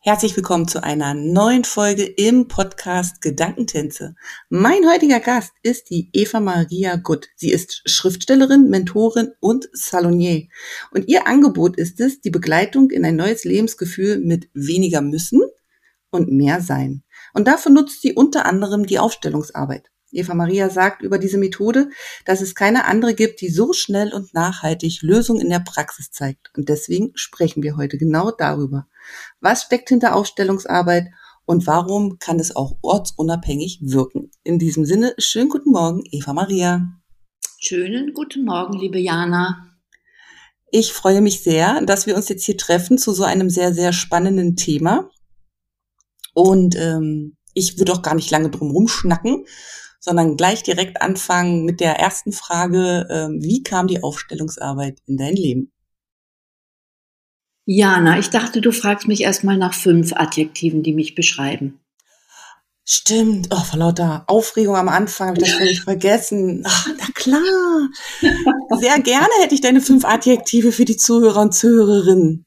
[0.00, 4.14] Herzlich willkommen zu einer neuen Folge im Podcast Gedankentänze.
[4.48, 7.26] Mein heutiger Gast ist die Eva Maria Gutt.
[7.34, 10.46] Sie ist Schriftstellerin, Mentorin und Salonier.
[10.92, 15.42] Und ihr Angebot ist es, die Begleitung in ein neues Lebensgefühl mit weniger müssen
[16.10, 17.02] und mehr sein.
[17.34, 19.90] Und dafür nutzt sie unter anderem die Aufstellungsarbeit.
[20.12, 21.90] Eva Maria sagt über diese Methode,
[22.24, 26.50] dass es keine andere gibt, die so schnell und nachhaltig Lösungen in der Praxis zeigt.
[26.56, 28.86] Und deswegen sprechen wir heute genau darüber.
[29.40, 31.08] Was steckt hinter Aufstellungsarbeit
[31.44, 34.30] und warum kann es auch ortsunabhängig wirken?
[34.44, 36.86] In diesem Sinne, schönen guten Morgen, Eva Maria.
[37.58, 39.68] Schönen guten Morgen, liebe Jana.
[40.70, 43.92] Ich freue mich sehr, dass wir uns jetzt hier treffen zu so einem sehr, sehr
[43.92, 45.10] spannenden Thema.
[46.34, 49.46] Und ähm, ich würde auch gar nicht lange drum rumschnacken,
[49.98, 55.34] sondern gleich direkt anfangen mit der ersten Frage, äh, wie kam die Aufstellungsarbeit in dein
[55.34, 55.72] Leben?
[57.70, 61.78] Jana, ich dachte, du fragst mich erstmal nach fünf Adjektiven, die mich beschreiben.
[62.82, 66.62] Stimmt, oh, vor lauter Aufregung am Anfang habe ich das völlig vergessen.
[66.66, 67.90] Ach, na klar.
[68.80, 72.46] Sehr gerne hätte ich deine fünf Adjektive für die Zuhörer und Zuhörerinnen.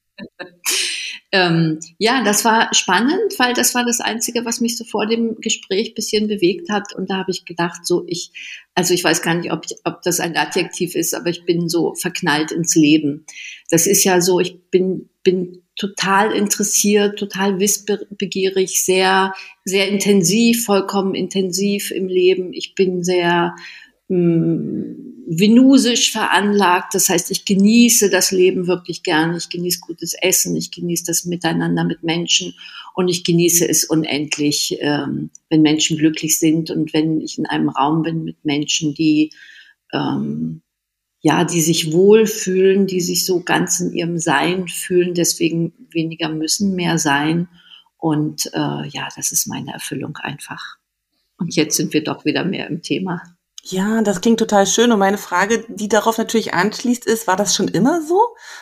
[1.34, 5.36] Ähm, ja, das war spannend, weil das war das Einzige, was mich so vor dem
[5.40, 6.94] Gespräch bisschen bewegt hat.
[6.94, 8.32] Und da habe ich gedacht, so ich,
[8.76, 11.70] also ich weiß gar nicht, ob, ich, ob das ein Adjektiv ist, aber ich bin
[11.70, 13.26] so verknallt ins Leben.
[13.72, 19.34] Das ist ja so, ich bin, bin total interessiert, total wissbegierig, sehr,
[19.66, 22.54] sehr intensiv, vollkommen intensiv im Leben.
[22.54, 23.56] Ich bin sehr,
[24.10, 26.94] mh, mm, venusisch veranlagt.
[26.94, 29.38] Das heißt, ich genieße das Leben wirklich gerne.
[29.38, 32.54] Ich genieße gutes Essen, ich genieße das Miteinander mit Menschen
[32.96, 37.70] und ich genieße es unendlich, ähm, wenn Menschen glücklich sind und wenn ich in einem
[37.70, 39.32] Raum bin mit Menschen, die
[39.94, 40.62] ähm,
[41.22, 46.76] ja, die sich wohlfühlen, die sich so ganz in ihrem Sein fühlen, deswegen weniger müssen
[46.76, 47.48] mehr sein.
[47.98, 50.78] Und äh, ja, das ist meine Erfüllung einfach.
[51.38, 53.22] Und jetzt sind wir doch wieder mehr im Thema.
[53.64, 54.92] Ja, das klingt total schön.
[54.92, 58.20] Und meine Frage, die darauf natürlich anschließt, ist, war das schon immer so?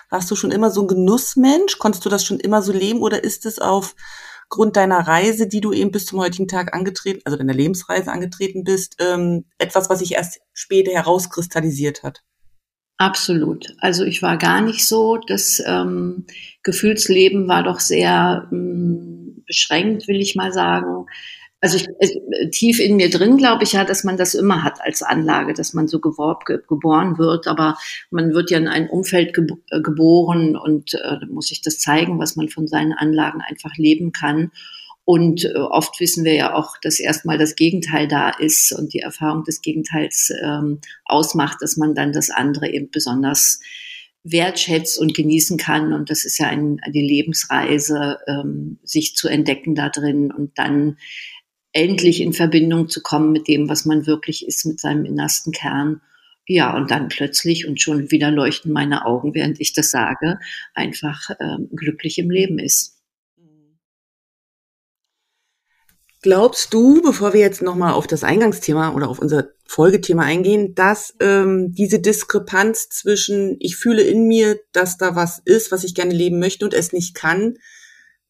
[0.09, 1.77] Warst du schon immer so ein Genussmensch?
[1.79, 2.99] Konntest du das schon immer so leben?
[2.99, 7.37] Oder ist es aufgrund deiner Reise, die du eben bis zum heutigen Tag angetreten, also
[7.37, 12.23] deiner Lebensreise angetreten bist, ähm, etwas, was sich erst später herauskristallisiert hat?
[12.99, 13.75] Absolut.
[13.79, 15.17] Also ich war gar nicht so.
[15.17, 16.25] Das ähm,
[16.63, 21.05] Gefühlsleben war doch sehr ähm, beschränkt, will ich mal sagen
[21.61, 24.79] also ich, äh, tief in mir drin glaube ich ja, dass man das immer hat
[24.81, 27.77] als Anlage, dass man so geworb, ge, geboren wird, aber
[28.11, 32.19] man wird ja in ein Umfeld ge, äh, geboren und äh, muss sich das zeigen,
[32.19, 34.51] was man von seinen Anlagen einfach leben kann.
[35.09, 38.99] Und äh, oft wissen wir ja auch, dass erstmal das Gegenteil da ist und die
[38.99, 43.59] Erfahrung des Gegenteils ähm, ausmacht, dass man dann das andere eben besonders
[44.23, 45.93] wertschätzt und genießen kann.
[45.93, 50.97] Und das ist ja ein, die Lebensreise, ähm, sich zu entdecken da drin und dann
[51.73, 56.01] endlich in Verbindung zu kommen mit dem, was man wirklich ist, mit seinem innersten Kern.
[56.45, 60.37] Ja, und dann plötzlich und schon wieder leuchten meine Augen, während ich das sage,
[60.75, 62.98] einfach ähm, glücklich im Leben ist.
[66.21, 71.15] Glaubst du, bevor wir jetzt nochmal auf das Eingangsthema oder auf unser Folgethema eingehen, dass
[71.21, 76.13] ähm, diese Diskrepanz zwischen ich fühle in mir, dass da was ist, was ich gerne
[76.13, 77.55] leben möchte und es nicht kann,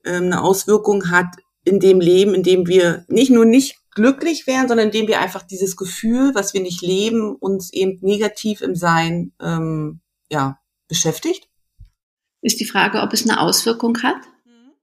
[0.05, 1.27] ähm, eine Auswirkung hat
[1.63, 5.19] in dem Leben, in dem wir nicht nur nicht glücklich wären, sondern in dem wir
[5.19, 10.01] einfach dieses Gefühl, was wir nicht leben, uns eben negativ im Sein ähm,
[10.31, 11.49] ja, beschäftigt?
[12.41, 14.17] Ist die Frage, ob es eine Auswirkung hat?
[14.45, 14.73] Mhm.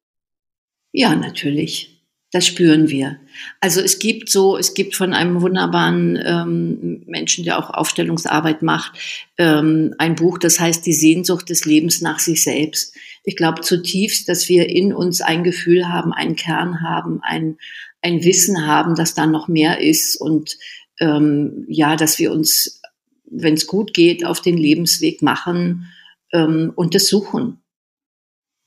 [0.93, 1.96] Ja, natürlich.
[2.33, 3.19] Das spüren wir.
[3.61, 8.99] Also es gibt so, es gibt von einem wunderbaren ähm, Menschen, der auch Aufstellungsarbeit macht,
[9.39, 12.95] ähm, ein Buch, das heißt Die Sehnsucht des Lebens nach sich selbst.
[13.23, 17.59] Ich glaube zutiefst, dass wir in uns ein Gefühl haben, einen Kern haben, ein,
[18.03, 20.59] ein Wissen haben, dass da noch mehr ist und
[20.99, 22.83] ähm, ja, dass wir uns,
[23.31, 25.93] wenn es gut geht, auf den Lebensweg machen
[26.33, 27.61] ähm, und das suchen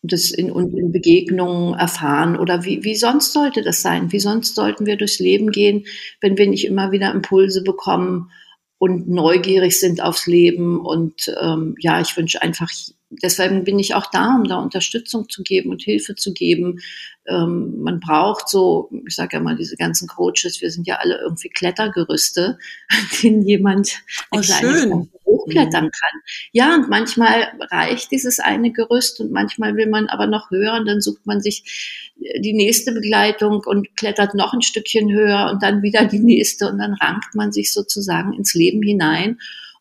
[0.01, 4.11] das in, in Begegnungen erfahren oder wie, wie sonst sollte das sein?
[4.11, 5.85] Wie sonst sollten wir durchs Leben gehen,
[6.21, 8.31] wenn wir nicht immer wieder Impulse bekommen,
[8.79, 10.79] und neugierig sind aufs Leben.
[10.79, 12.71] Und ähm, ja, ich wünsche einfach,
[13.09, 16.79] deswegen bin ich auch da, um da Unterstützung zu geben und Hilfe zu geben.
[17.27, 21.19] Ähm, man braucht so, ich sage ja mal, diese ganzen Coaches, wir sind ja alle
[21.21, 22.57] irgendwie Klettergerüste,
[22.89, 24.01] an denen jemand
[24.31, 25.09] ein oh, schön.
[25.25, 25.91] hochklettern mhm.
[25.91, 26.21] kann.
[26.51, 30.85] Ja, und manchmal reicht dieses eine Gerüst und manchmal will man aber noch höher und
[30.85, 35.81] dann sucht man sich die nächste Begleitung und klettert noch ein Stückchen höher und dann
[35.81, 39.39] wieder die nächste und dann rankt man sich sozusagen ins Leben hinein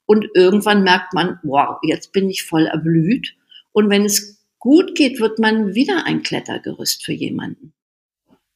[0.08, 3.36] und irgendwann merkt man, wow, jetzt bin ich voll erblüht
[3.72, 7.74] und wenn es gut geht, wird man wieder ein Klettergerüst für jemanden.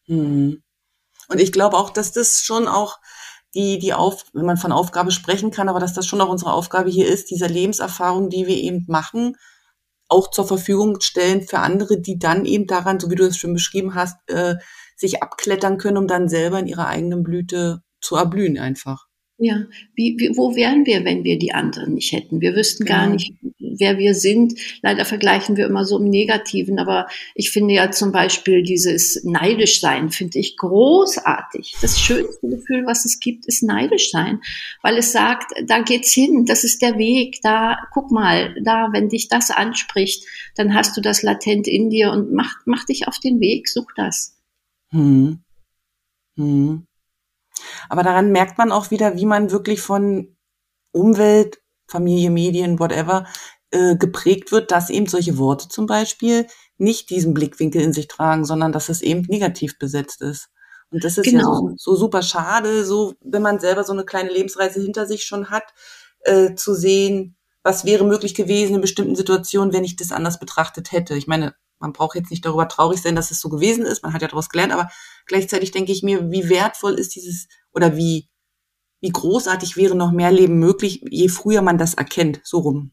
[0.07, 0.63] Hm.
[1.29, 2.99] Und ich glaube auch, dass das schon auch
[3.55, 6.55] die, die auf, wenn man von Aufgabe sprechen kann, aber dass das schon auch unsere
[6.55, 9.37] Aufgabe hier ist, diese Lebenserfahrung, die wir eben machen,
[10.09, 13.53] auch zur Verfügung stellen für andere, die dann eben daran, so wie du es schon
[13.53, 14.57] beschrieben hast, äh,
[14.97, 19.07] sich abklettern können, um dann selber in ihrer eigenen Blüte zu erblühen einfach.
[19.39, 19.65] Ja,
[19.95, 22.41] wie, wie, wo wären wir, wenn wir die anderen nicht hätten?
[22.41, 23.13] Wir wüssten gar ja.
[23.15, 24.55] nicht, wer wir sind.
[24.83, 29.81] Leider vergleichen wir immer so im Negativen, aber ich finde ja zum Beispiel dieses neidisch
[29.81, 31.75] sein, finde ich großartig.
[31.81, 34.41] Das schönste Gefühl, was es gibt, ist neidisch sein,
[34.83, 39.09] weil es sagt, da geht's hin, das ist der Weg, da, guck mal, da, wenn
[39.09, 40.25] dich das anspricht,
[40.55, 43.91] dann hast du das latent in dir und mach, mach dich auf den Weg, such
[43.97, 44.37] das.
[44.91, 45.41] Hm.
[46.37, 46.87] Hm.
[47.89, 50.37] Aber daran merkt man auch wieder, wie man wirklich von
[50.93, 53.27] Umwelt, Familie, Medien, whatever,
[53.71, 56.47] äh, geprägt wird, dass eben solche Worte zum Beispiel
[56.79, 60.49] nicht diesen Blickwinkel in sich tragen, sondern dass es eben negativ besetzt ist.
[60.91, 61.39] Und das ist genau.
[61.39, 65.25] ja so, so, super schade, so wenn man selber so eine kleine Lebensreise hinter sich
[65.25, 65.65] schon hat,
[66.21, 70.93] äh, zu sehen, was wäre möglich gewesen in bestimmten Situationen, wenn ich das anders betrachtet
[70.93, 71.15] hätte.
[71.15, 74.03] Ich meine, man braucht jetzt nicht darüber traurig sein, dass es so gewesen ist.
[74.03, 74.91] Man hat ja daraus gelernt, aber
[75.27, 78.29] gleichzeitig denke ich mir, wie wertvoll ist dieses oder wie,
[79.01, 82.93] wie großartig wäre noch mehr Leben möglich, je früher man das erkennt, so rum.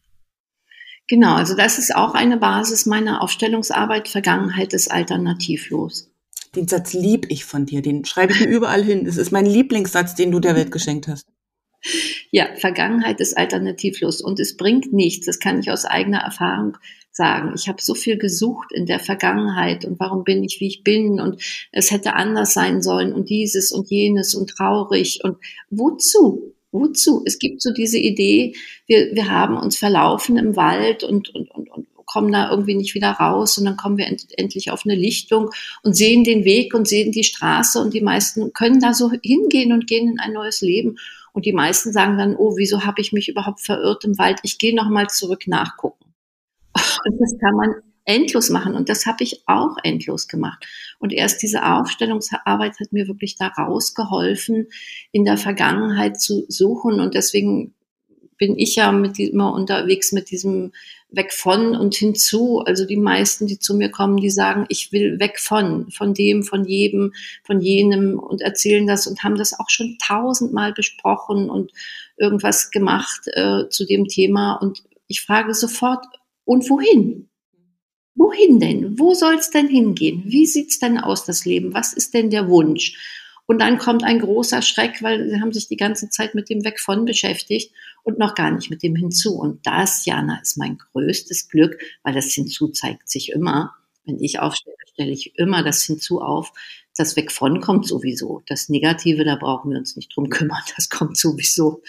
[1.08, 4.08] Genau, also das ist auch eine Basis meiner Aufstellungsarbeit.
[4.08, 6.10] Vergangenheit ist alternativlos.
[6.54, 9.06] Den Satz lieb ich von dir, den schreibe ich mir überall hin.
[9.06, 11.26] Es ist mein Lieblingssatz, den du der Welt geschenkt hast.
[12.30, 15.26] Ja, Vergangenheit ist alternativlos und es bringt nichts.
[15.26, 16.76] Das kann ich aus eigener Erfahrung
[17.12, 17.52] sagen.
[17.56, 21.20] Ich habe so viel gesucht in der Vergangenheit und warum bin ich, wie ich bin
[21.20, 21.42] und
[21.72, 25.36] es hätte anders sein sollen und dieses und jenes und traurig und
[25.70, 26.54] wozu?
[26.72, 27.22] Wozu?
[27.26, 28.54] Es gibt so diese Idee,
[28.86, 32.94] wir, wir haben uns verlaufen im Wald und, und, und, und kommen da irgendwie nicht
[32.94, 35.50] wieder raus und dann kommen wir end, endlich auf eine Lichtung
[35.82, 39.72] und sehen den Weg und sehen die Straße und die meisten können da so hingehen
[39.72, 40.96] und gehen in ein neues Leben
[41.32, 44.40] und die meisten sagen dann, oh, wieso habe ich mich überhaupt verirrt im Wald?
[44.42, 46.09] Ich gehe noch mal zurück nachgucken.
[47.04, 47.74] Und das kann man
[48.04, 48.74] endlos machen.
[48.74, 50.66] Und das habe ich auch endlos gemacht.
[50.98, 54.66] Und erst diese Aufstellungsarbeit hat mir wirklich da rausgeholfen,
[55.12, 57.00] in der Vergangenheit zu suchen.
[57.00, 57.74] Und deswegen
[58.36, 60.72] bin ich ja mit immer unterwegs mit diesem
[61.10, 62.60] weg von und hinzu.
[62.60, 66.42] Also die meisten, die zu mir kommen, die sagen, ich will weg von, von dem,
[66.42, 67.12] von jedem,
[67.44, 71.72] von jenem und erzählen das und haben das auch schon tausendmal besprochen und
[72.16, 74.54] irgendwas gemacht äh, zu dem Thema.
[74.54, 76.04] Und ich frage sofort,
[76.44, 77.28] und wohin?
[78.14, 78.98] Wohin denn?
[78.98, 80.24] Wo soll es denn hingehen?
[80.26, 81.72] Wie sieht es denn aus, das Leben?
[81.72, 82.96] Was ist denn der Wunsch?
[83.46, 86.64] Und dann kommt ein großer Schreck, weil sie haben sich die ganze Zeit mit dem
[86.64, 87.72] Weg von beschäftigt
[88.04, 89.34] und noch gar nicht mit dem Hinzu.
[89.34, 93.74] Und das, Jana, ist mein größtes Glück, weil das Hinzu zeigt sich immer.
[94.04, 96.52] Wenn ich aufstelle, stelle ich immer das Hinzu auf.
[96.96, 98.42] Das Weg von kommt sowieso.
[98.46, 100.62] Das Negative, da brauchen wir uns nicht drum kümmern.
[100.76, 101.82] Das kommt sowieso.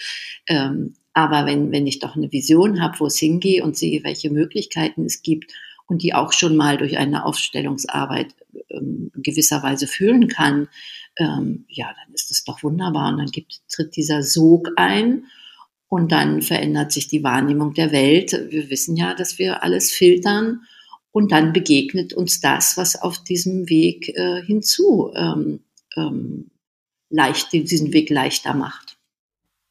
[0.46, 4.30] Ähm, aber wenn, wenn ich doch eine Vision habe, wo es hingehe und sehe, welche
[4.30, 5.52] Möglichkeiten es gibt
[5.86, 8.34] und die auch schon mal durch eine Aufstellungsarbeit
[8.70, 10.68] ähm, gewisserweise fühlen kann,
[11.16, 13.12] ähm, ja, dann ist das doch wunderbar.
[13.12, 15.26] Und dann gibt, tritt dieser Sog ein
[15.88, 18.32] und dann verändert sich die Wahrnehmung der Welt.
[18.48, 20.62] Wir wissen ja, dass wir alles filtern
[21.12, 25.60] und dann begegnet uns das, was auf diesem Weg äh, hinzu ähm,
[25.96, 26.50] ähm,
[27.10, 28.98] leicht, diesen Weg leichter macht.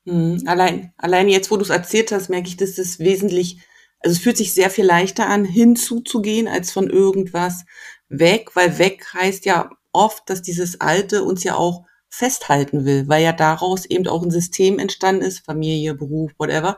[0.05, 0.43] Mhm.
[0.45, 3.57] Allein, allein jetzt, wo du es erzählt hast, merke ich, dass das wesentlich,
[3.99, 7.65] also es fühlt sich sehr viel leichter an, hinzuzugehen, als von irgendwas
[8.07, 13.23] weg, weil weg heißt ja oft, dass dieses Alte uns ja auch festhalten will, weil
[13.23, 16.77] ja daraus eben auch ein System entstanden ist, Familie, Beruf, whatever,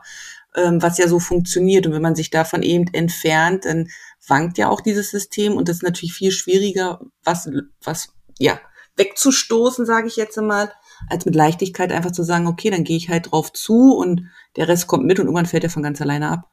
[0.54, 1.86] ähm, was ja so funktioniert.
[1.86, 3.88] Und wenn man sich davon eben entfernt, dann
[4.28, 7.48] wankt ja auch dieses System und das ist natürlich viel schwieriger, was,
[7.82, 8.58] was, ja,
[8.96, 10.72] wegzustoßen, sage ich jetzt einmal,
[11.08, 14.26] als mit Leichtigkeit einfach zu sagen, okay, dann gehe ich halt drauf zu und
[14.56, 16.50] der Rest kommt mit und irgendwann fällt er von ganz alleine ab.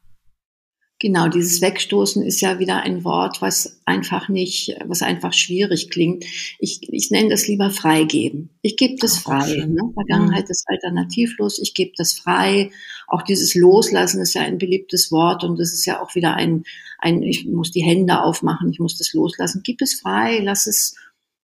[1.02, 6.24] Genau, dieses Wegstoßen ist ja wieder ein Wort, was einfach nicht, was einfach schwierig klingt.
[6.60, 8.50] Ich, ich nenne das lieber freigeben.
[8.62, 9.66] Ich gebe das frei.
[9.66, 9.80] Ne?
[9.94, 11.58] Vergangenheit ist alternativlos.
[11.58, 12.70] Ich gebe das frei.
[13.08, 16.62] Auch dieses Loslassen ist ja ein beliebtes Wort und das ist ja auch wieder ein,
[17.00, 19.62] ein, ich muss die Hände aufmachen, ich muss das loslassen.
[19.64, 20.94] Gib es frei, lass es,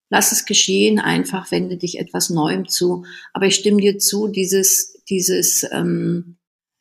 [0.09, 1.01] lass es geschehen.
[1.01, 3.07] Einfach wende dich etwas Neuem zu.
[3.33, 6.38] Aber ich stimme dir zu, dieses, dieses, ähm,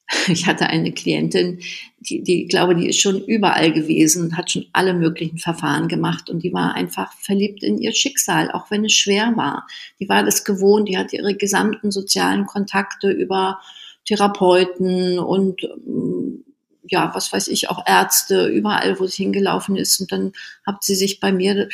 [0.27, 1.59] ich hatte eine Klientin,
[1.99, 6.43] die, die glaube, die ist schon überall gewesen, hat schon alle möglichen Verfahren gemacht und
[6.43, 9.67] die war einfach verliebt in ihr Schicksal, auch wenn es schwer war.
[9.99, 13.59] Die war das gewohnt, die hat ihre gesamten sozialen Kontakte über
[14.05, 16.45] Therapeuten und ähm,
[16.89, 19.99] ja, was weiß ich, auch Ärzte, überall, wo sie hingelaufen ist.
[19.99, 20.33] Und dann
[20.65, 21.69] hat sie sich bei mir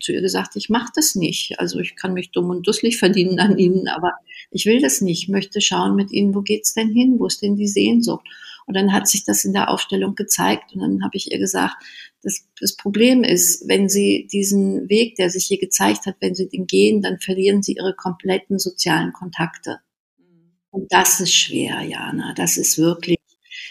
[0.00, 1.58] zu ihr gesagt, ich mache das nicht.
[1.58, 4.12] Also ich kann mich dumm und dusselig verdienen an ihnen, aber
[4.50, 7.42] ich will das nicht, ich möchte schauen mit ihnen, wo geht's denn hin, wo ist
[7.42, 8.26] denn die Sehnsucht?
[8.66, 11.76] Und dann hat sich das in der Aufstellung gezeigt und dann habe ich ihr gesagt,
[12.22, 16.48] das, das Problem ist, wenn Sie diesen Weg, der sich hier gezeigt hat, wenn Sie
[16.48, 19.78] den gehen, dann verlieren Sie Ihre kompletten sozialen Kontakte.
[20.70, 22.34] Und das ist schwer, Jana.
[22.34, 23.18] Das ist wirklich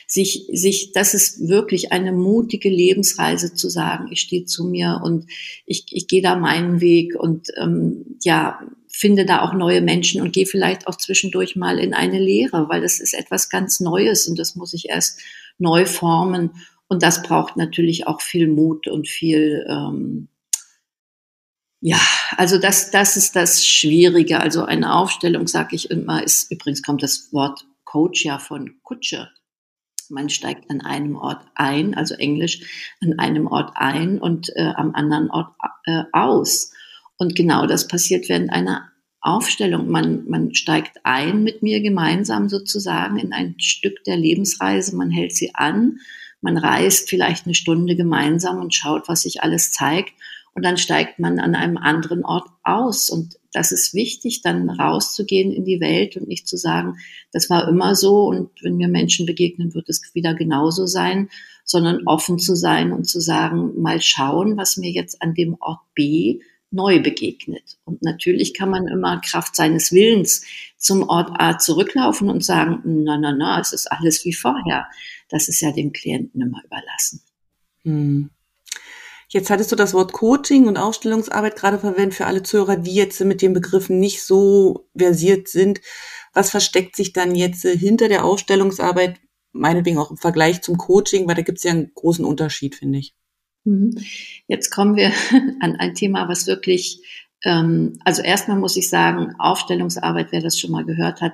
[0.07, 5.25] sich, sich, das ist wirklich eine mutige Lebensreise zu sagen, ich stehe zu mir und
[5.65, 10.31] ich, ich gehe da meinen Weg und ähm, ja, finde da auch neue Menschen und
[10.31, 14.39] gehe vielleicht auch zwischendurch mal in eine Lehre, weil das ist etwas ganz Neues und
[14.39, 15.19] das muss ich erst
[15.57, 16.51] neu formen.
[16.87, 20.29] Und das braucht natürlich auch viel Mut und viel, ähm,
[21.81, 21.99] ja,
[22.37, 24.39] also das, das ist das Schwierige.
[24.39, 29.29] Also eine Aufstellung, sage ich immer, ist, übrigens kommt das Wort Coach ja von Kutsche.
[30.09, 34.93] Man steigt an einem Ort ein, also Englisch, an einem Ort ein und äh, am
[34.93, 36.71] anderen Ort äh, aus.
[37.17, 39.89] Und genau das passiert während einer Aufstellung.
[39.89, 44.95] Man, man steigt ein mit mir gemeinsam sozusagen in ein Stück der Lebensreise.
[44.95, 45.99] Man hält sie an.
[46.41, 50.13] Man reist vielleicht eine Stunde gemeinsam und schaut, was sich alles zeigt.
[50.53, 53.09] Und dann steigt man an einem anderen Ort aus.
[53.09, 56.97] Und das ist wichtig, dann rauszugehen in die Welt und nicht zu sagen,
[57.31, 61.29] das war immer so und wenn mir Menschen begegnen, wird es wieder genauso sein,
[61.63, 65.79] sondern offen zu sein und zu sagen, mal schauen, was mir jetzt an dem Ort
[65.93, 67.77] B neu begegnet.
[67.85, 70.45] Und natürlich kann man immer Kraft seines Willens
[70.77, 74.87] zum Ort A zurücklaufen und sagen, na, na, na, es ist alles wie vorher.
[75.29, 77.21] Das ist ja dem Klienten immer überlassen.
[77.83, 78.29] Hm.
[79.29, 83.19] Jetzt hattest du das Wort Coaching und Aufstellungsarbeit gerade verwendet für alle Zuhörer, die jetzt
[83.21, 85.81] mit den Begriffen nicht so versiert sind.
[86.33, 89.19] Was versteckt sich dann jetzt hinter der Aufstellungsarbeit,
[89.51, 92.99] meinetwegen auch im Vergleich zum Coaching, weil da gibt es ja einen großen Unterschied, finde
[92.99, 93.13] ich.
[93.63, 93.95] Mhm.
[94.47, 95.11] Jetzt kommen wir
[95.61, 97.01] an ein Thema, was wirklich,
[97.43, 101.33] ähm, also erstmal muss ich sagen, Aufstellungsarbeit, wer das schon mal gehört hat,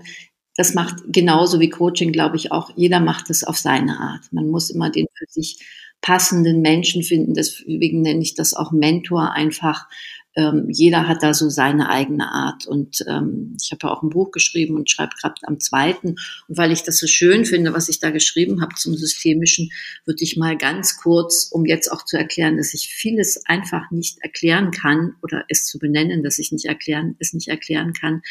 [0.56, 2.72] das macht genauso wie Coaching, glaube ich, auch.
[2.76, 4.32] Jeder macht es auf seine Art.
[4.32, 5.60] Man muss immer den für sich
[6.02, 7.34] passenden Menschen finden.
[7.34, 9.88] Deswegen nenne ich das auch Mentor einfach.
[10.34, 12.66] Ähm, jeder hat da so seine eigene Art.
[12.66, 16.16] Und ähm, ich habe ja auch ein Buch geschrieben und schreibe gerade am zweiten.
[16.48, 19.72] Und weil ich das so schön finde, was ich da geschrieben habe zum Systemischen,
[20.06, 24.20] würde ich mal ganz kurz, um jetzt auch zu erklären, dass ich vieles einfach nicht
[24.22, 28.22] erklären kann oder es zu benennen, dass ich nicht erklären, es nicht erklären kann,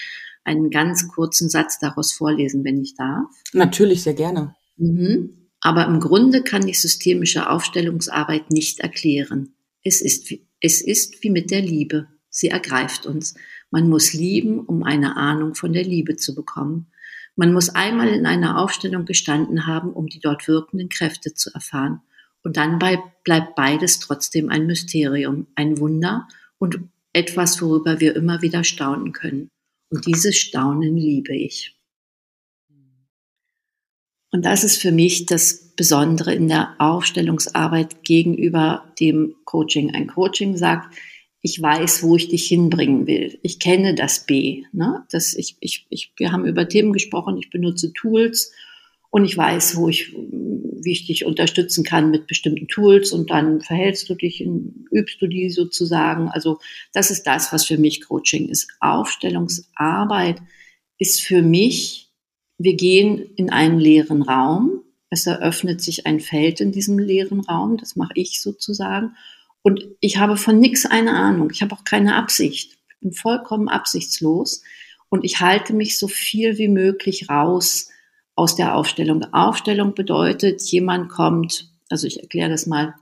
[0.42, 3.28] einen ganz kurzen Satz daraus vorlesen, wenn ich darf.
[3.52, 4.54] Natürlich, sehr gerne.
[4.78, 5.39] Mhm.
[5.60, 9.54] Aber im Grunde kann ich systemische Aufstellungsarbeit nicht erklären.
[9.82, 12.06] Es ist, es ist wie mit der Liebe.
[12.30, 13.34] Sie ergreift uns.
[13.70, 16.86] Man muss lieben, um eine Ahnung von der Liebe zu bekommen.
[17.36, 22.00] Man muss einmal in einer Aufstellung gestanden haben, um die dort wirkenden Kräfte zu erfahren.
[22.42, 26.26] Und dann bleibt beides trotzdem ein Mysterium, ein Wunder
[26.58, 26.80] und
[27.12, 29.48] etwas, worüber wir immer wieder staunen können.
[29.90, 31.76] Und dieses Staunen liebe ich.
[34.32, 39.94] Und das ist für mich das Besondere in der Aufstellungsarbeit gegenüber dem Coaching.
[39.94, 40.94] Ein Coaching sagt,
[41.42, 43.38] ich weiß, wo ich dich hinbringen will.
[43.42, 44.64] Ich kenne das B.
[44.72, 45.04] Ne?
[45.10, 48.52] Das ich, ich, ich, wir haben über Themen gesprochen, ich benutze Tools
[49.08, 53.60] und ich weiß, wo ich, wie ich dich unterstützen kann mit bestimmten Tools und dann
[53.62, 54.46] verhältst du dich,
[54.92, 56.28] übst du die sozusagen.
[56.28, 56.58] Also
[56.92, 58.68] das ist das, was für mich Coaching ist.
[58.80, 60.40] Aufstellungsarbeit
[60.98, 62.09] ist für mich
[62.62, 64.82] wir gehen in einen leeren Raum.
[65.08, 67.78] Es eröffnet sich ein Feld in diesem leeren Raum.
[67.78, 69.16] Das mache ich sozusagen.
[69.62, 71.48] Und ich habe von nichts eine Ahnung.
[71.50, 72.76] Ich habe auch keine Absicht.
[72.90, 74.62] Ich bin vollkommen absichtslos.
[75.08, 77.88] Und ich halte mich so viel wie möglich raus
[78.34, 79.24] aus der Aufstellung.
[79.32, 82.94] Aufstellung bedeutet, jemand kommt, also ich erkläre das mal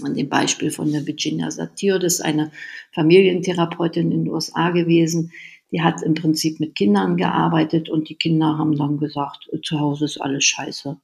[0.00, 2.52] an dem Beispiel von der Virginia Satir, das ist eine
[2.92, 5.32] Familientherapeutin in den USA gewesen,
[5.72, 10.04] die hat im Prinzip mit Kindern gearbeitet und die Kinder haben dann gesagt, zu Hause
[10.04, 10.96] ist alles scheiße.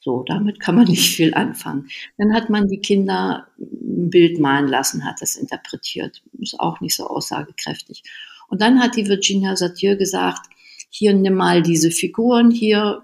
[0.00, 1.88] So, damit kann man nicht viel anfangen.
[2.18, 6.22] Dann hat man die Kinder ein Bild malen lassen, hat das interpretiert.
[6.38, 8.02] Ist auch nicht so aussagekräftig.
[8.48, 10.50] Und dann hat die Virginia Satir gesagt,
[10.90, 13.02] hier nimm mal diese Figuren, hier,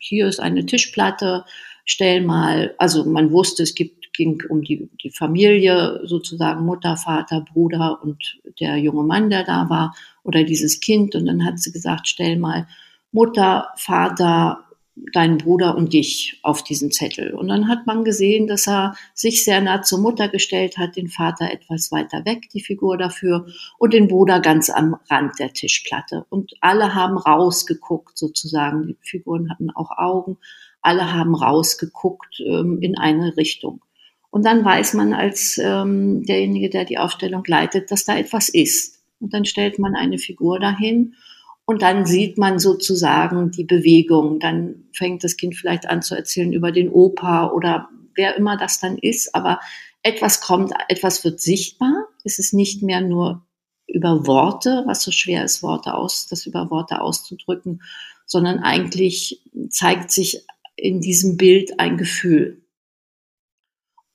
[0.00, 1.44] hier ist eine Tischplatte,
[1.84, 7.44] stell mal, also man wusste, es gibt, ging um die, die Familie, sozusagen Mutter, Vater,
[7.52, 11.14] Bruder und der junge Mann, der da war, oder dieses Kind.
[11.14, 12.66] Und dann hat sie gesagt, stell mal
[13.12, 14.66] Mutter, Vater,
[15.12, 17.34] deinen Bruder und dich auf diesen Zettel.
[17.34, 21.08] Und dann hat man gesehen, dass er sich sehr nah zur Mutter gestellt hat, den
[21.08, 23.46] Vater etwas weiter weg, die Figur dafür,
[23.78, 26.24] und den Bruder ganz am Rand der Tischplatte.
[26.30, 28.86] Und alle haben rausgeguckt, sozusagen.
[28.86, 30.38] Die Figuren hatten auch Augen.
[30.80, 33.82] Alle haben rausgeguckt ähm, in eine Richtung.
[34.36, 38.98] Und dann weiß man als ähm, derjenige, der die Aufstellung leitet, dass da etwas ist.
[39.18, 41.14] Und dann stellt man eine Figur dahin
[41.64, 44.38] und dann sieht man sozusagen die Bewegung.
[44.38, 48.78] Dann fängt das Kind vielleicht an zu erzählen über den Opa oder wer immer das
[48.78, 49.34] dann ist.
[49.34, 49.58] Aber
[50.02, 52.06] etwas kommt, etwas wird sichtbar.
[52.22, 53.46] Es ist nicht mehr nur
[53.86, 57.80] über Worte, was so schwer ist, Worte aus, das über Worte auszudrücken,
[58.26, 60.44] sondern eigentlich zeigt sich
[60.76, 62.65] in diesem Bild ein Gefühl.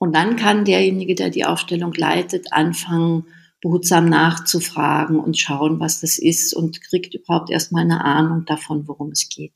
[0.02, 3.26] Und dann kann derjenige, der die Aufstellung leitet, anfangen,
[3.60, 9.12] behutsam nachzufragen und schauen, was das ist und kriegt überhaupt erstmal eine Ahnung davon, worum
[9.12, 9.52] es geht.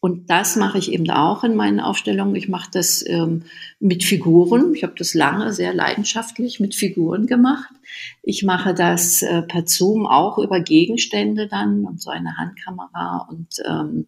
[0.00, 2.34] Und das mache ich eben auch in meinen Aufstellungen.
[2.36, 3.42] Ich mache das ähm,
[3.80, 4.74] mit Figuren.
[4.74, 7.74] Ich habe das lange sehr leidenschaftlich mit Figuren gemacht.
[8.22, 13.56] Ich mache das äh, per Zoom auch über Gegenstände dann und so eine Handkamera und
[13.68, 14.06] ähm,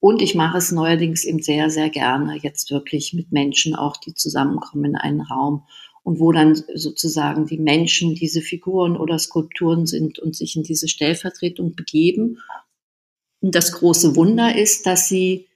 [0.00, 4.14] und ich mache es neuerdings eben sehr, sehr gerne jetzt wirklich mit Menschen auch, die
[4.14, 5.64] zusammenkommen in einen Raum
[6.04, 10.88] und wo dann sozusagen die Menschen diese Figuren oder Skulpturen sind und sich in diese
[10.88, 12.38] Stellvertretung begeben.
[13.40, 15.48] Und das große Wunder ist, dass sie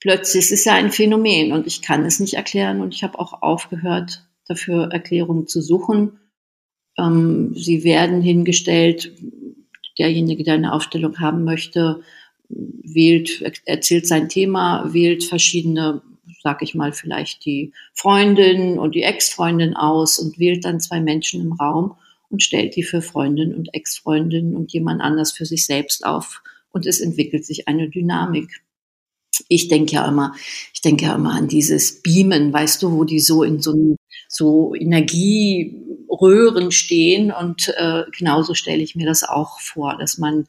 [0.00, 3.18] plötzlich, es ist ja ein Phänomen und ich kann es nicht erklären und ich habe
[3.18, 6.20] auch aufgehört, dafür Erklärungen zu suchen.
[6.96, 9.12] Ähm, sie werden hingestellt,
[9.98, 12.02] derjenige, der eine Aufstellung haben möchte,
[12.48, 16.02] wählt, erzählt sein Thema, wählt verschiedene
[16.46, 21.40] sag ich mal, vielleicht die Freundin und die Ex-Freundin aus und wählt dann zwei Menschen
[21.40, 21.96] im Raum
[22.30, 26.42] und stellt die für Freundin und Ex-Freundin und jemand anders für sich selbst auf.
[26.70, 28.62] Und es entwickelt sich eine Dynamik.
[29.48, 30.36] Ich denke ja immer,
[30.72, 33.96] ich denke ja immer an dieses Beamen, weißt du, wo die so in so,
[34.28, 37.32] so Energieröhren stehen?
[37.32, 40.46] Und äh, genauso stelle ich mir das auch vor, dass man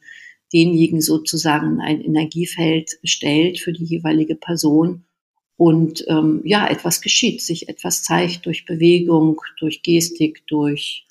[0.52, 5.04] denjenigen sozusagen ein Energiefeld stellt für die jeweilige Person
[5.56, 11.04] und ähm, ja, etwas geschieht, sich etwas zeigt durch Bewegung, durch Gestik, durch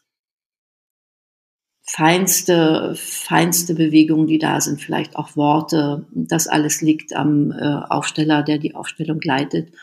[1.84, 6.08] feinste, feinste Bewegungen, die da sind, vielleicht auch Worte.
[6.12, 9.74] Das alles liegt am äh, Aufsteller, der die Aufstellung leitet,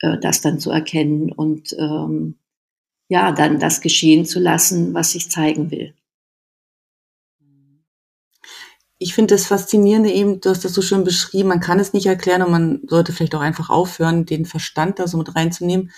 [0.00, 2.36] äh, das dann zu erkennen und ähm,
[3.08, 5.94] ja, dann das geschehen zu lassen, was sich zeigen will
[9.02, 12.06] ich finde das Faszinierende eben, du hast das so schön beschrieben, man kann es nicht
[12.06, 15.90] erklären und man sollte vielleicht auch einfach aufhören, den Verstand da so mit reinzunehmen,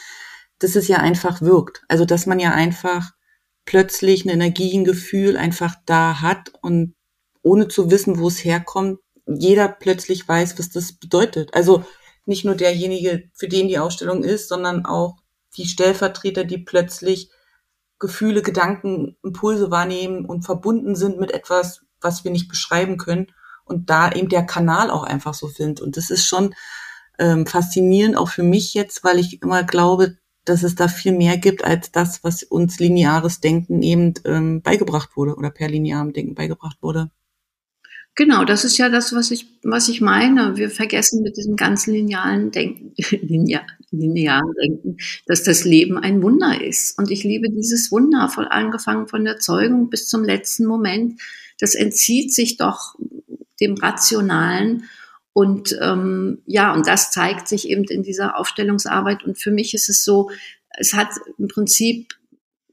[0.59, 1.83] dass es ja einfach wirkt.
[1.89, 3.13] Also, dass man ja einfach
[3.67, 6.95] plötzlich eine Energie, ein Gefühl einfach da hat und
[7.43, 11.55] ohne zu wissen, wo es herkommt, jeder plötzlich weiß, was das bedeutet.
[11.55, 11.85] Also
[12.27, 15.17] nicht nur derjenige, für den die Ausstellung ist, sondern auch
[15.57, 17.31] die Stellvertreter, die plötzlich
[17.99, 23.27] Gefühle, Gedanken, Impulse wahrnehmen und verbunden sind mit etwas, was wir nicht beschreiben können.
[23.65, 25.81] Und da eben der Kanal auch einfach so sind.
[25.81, 26.55] Und das ist schon
[27.19, 31.39] ähm, faszinierend, auch für mich jetzt, weil ich immer glaube, dass es da viel mehr
[31.39, 36.35] gibt als das, was uns lineares Denken eben ähm, beigebracht wurde oder per linearem Denken
[36.35, 37.11] beigebracht wurde.
[38.17, 40.57] Genau, das ist ja das, was ich, was ich meine.
[40.57, 46.63] Wir vergessen mit diesem ganzen linearen Denken, linear, linearen Denken, dass das Leben ein Wunder
[46.63, 46.97] ist.
[46.97, 51.21] Und ich liebe dieses Wunder, von angefangen von der Zeugung bis zum letzten Moment
[51.59, 52.95] das entzieht sich doch
[53.61, 54.85] dem Rationalen.
[55.33, 59.25] Und ähm, ja, und das zeigt sich eben in dieser Aufstellungsarbeit.
[59.25, 60.31] Und für mich ist es so,
[60.71, 62.15] es hat im Prinzip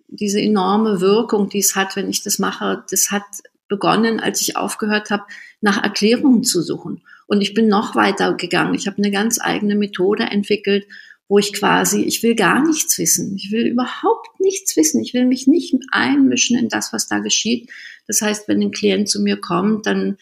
[0.08, 3.24] diese enorme Wirkung, die es hat, wenn ich das mache, das hat
[3.67, 5.24] begonnen, als ich aufgehört habe,
[5.62, 7.02] nach Erklärungen zu suchen.
[7.28, 8.74] Und ich bin noch weiter gegangen.
[8.74, 10.86] Ich habe eine ganz eigene Methode entwickelt,
[11.30, 13.38] wo ich quasi, ich will gar nichts wissen.
[13.38, 15.02] Ich will überhaupt nichts wissen.
[15.02, 17.72] Ich will mich nicht einmischen in das, was da geschieht.
[18.12, 20.17] Das heißt, wenn ein Klient zu mir kommt, dann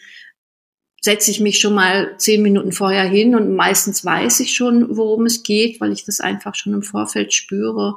[1.00, 5.26] setze ich mich schon mal zehn Minuten vorher hin und meistens weiß ich schon, worum
[5.26, 7.96] es geht, weil ich das einfach schon im Vorfeld spüre.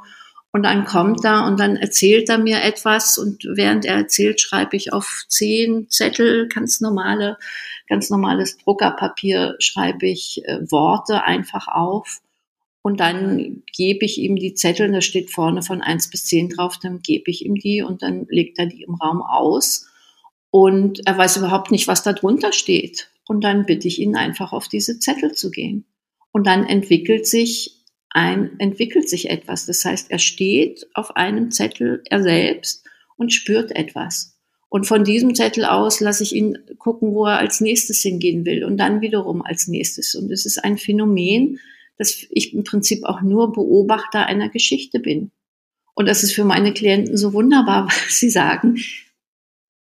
[0.52, 4.76] Und dann kommt er und dann erzählt er mir etwas und während er erzählt, schreibe
[4.78, 7.38] ich auf zehn Zettel, ganz normale,
[7.88, 12.20] ganz normales Druckerpapier, schreibe ich äh, Worte einfach auf.
[12.84, 16.78] Und dann gebe ich ihm die Zettel, da steht vorne von eins bis zehn drauf,
[16.82, 19.88] dann gebe ich ihm die und dann legt er die im Raum aus.
[20.52, 23.10] Und er weiß überhaupt nicht, was da drunter steht.
[23.26, 25.86] Und dann bitte ich ihn einfach auf diese Zettel zu gehen.
[26.34, 29.66] Und dann entwickelt sich ein, entwickelt sich etwas.
[29.66, 34.38] Das heißt, er steht auf einem Zettel, er selbst, und spürt etwas.
[34.68, 38.66] Und von diesem Zettel aus lasse ich ihn gucken, wo er als nächstes hingehen will
[38.66, 40.16] und dann wiederum als nächstes.
[40.16, 41.60] Und es ist ein Phänomen,
[41.98, 45.32] dass ich im Prinzip auch nur Beobachter einer Geschichte bin.
[45.96, 48.78] Und das ist für meine Klienten so wunderbar, weil sie sagen,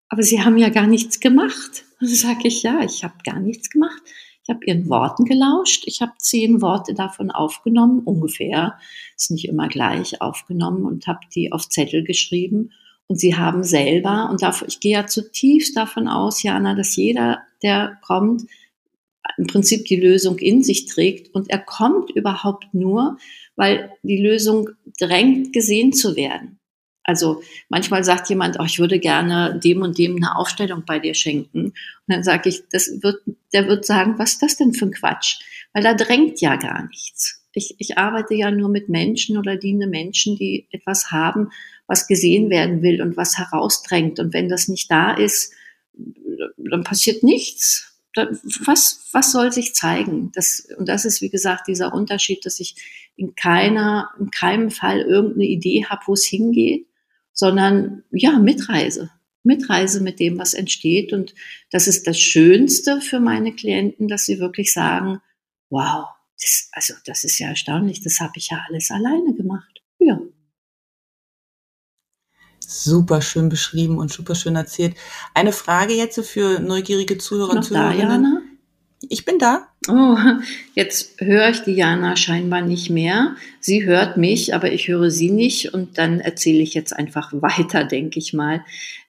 [0.09, 1.85] aber sie haben ja gar nichts gemacht.
[2.01, 4.03] Dann sage ich, ja, ich habe gar nichts gemacht.
[4.45, 5.85] Ich habe ihren Worten gelauscht.
[5.87, 8.79] Ich habe zehn Worte davon aufgenommen, ungefähr,
[9.17, 12.73] ist nicht immer gleich, aufgenommen und habe die auf Zettel geschrieben.
[13.07, 17.43] Und sie haben selber, und dafür, ich gehe ja zutiefst davon aus, Jana, dass jeder,
[17.63, 18.43] der kommt,
[19.37, 21.35] im Prinzip die Lösung in sich trägt.
[21.35, 23.19] Und er kommt überhaupt nur,
[23.57, 26.59] weil die Lösung drängt, gesehen zu werden.
[27.05, 31.15] Also manchmal sagt jemand, oh, ich würde gerne dem und dem eine Aufstellung bei dir
[31.15, 31.67] schenken.
[31.67, 31.75] Und
[32.07, 35.41] dann sage ich, das wird, der wird sagen, was ist das denn für ein Quatsch?
[35.73, 37.43] Weil da drängt ja gar nichts.
[37.55, 41.51] Ich, ich arbeite ja nur mit Menschen oder diene Menschen, die etwas haben,
[41.87, 44.21] was gesehen werden will und was herausdrängt.
[44.21, 45.53] Und wenn das nicht da ist,
[46.57, 47.92] dann passiert nichts.
[48.15, 50.31] Was, was soll sich zeigen?
[50.35, 52.77] Das, und das ist, wie gesagt, dieser Unterschied, dass ich
[53.17, 56.87] in keiner, in keinem Fall irgendeine Idee habe, wo es hingeht,
[57.33, 59.11] sondern ja, Mitreise.
[59.45, 61.13] Mitreise mit dem, was entsteht.
[61.13, 61.35] Und
[61.71, 65.21] das ist das Schönste für meine Klienten, dass sie wirklich sagen,
[65.71, 66.07] wow,
[66.41, 69.33] das, also das ist ja erstaunlich, das habe ich ja alles alleine
[72.73, 74.95] Super schön beschrieben und super schön erzählt.
[75.35, 78.59] Eine Frage jetzt für neugierige Zuhörer und Zuhörerinnen.
[79.09, 79.69] Ich bin da.
[79.89, 80.17] Oh,
[80.75, 83.37] jetzt höre ich Diana scheinbar nicht mehr.
[83.61, 87.85] Sie hört mich, aber ich höre sie nicht und dann erzähle ich jetzt einfach weiter,
[87.85, 88.65] denke ich mal.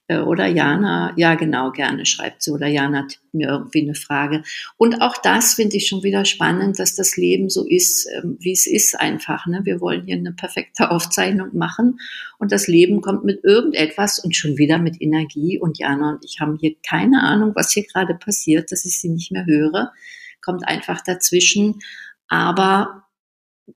[0.08, 2.52] Äh, oder Jana, ja genau, gerne schreibt sie.
[2.52, 4.44] Oder Jana tippt mir irgendwie eine Frage.
[4.78, 8.52] Und auch das finde ich schon wieder spannend, dass das Leben so ist, ähm, wie
[8.52, 9.46] es ist einfach.
[9.48, 9.62] Ne?
[9.64, 12.00] Wir wollen hier eine perfekte Aufzeichnung machen
[12.38, 15.60] und das Leben kommt mit irgendetwas und schon wieder mit Energie.
[15.60, 19.10] Und Jana und ich haben hier keine Ahnung, was hier gerade passiert, dass ich sie
[19.10, 19.94] nicht mehr höre.
[20.42, 21.80] Kommt einfach dazwischen.
[22.28, 23.03] Aber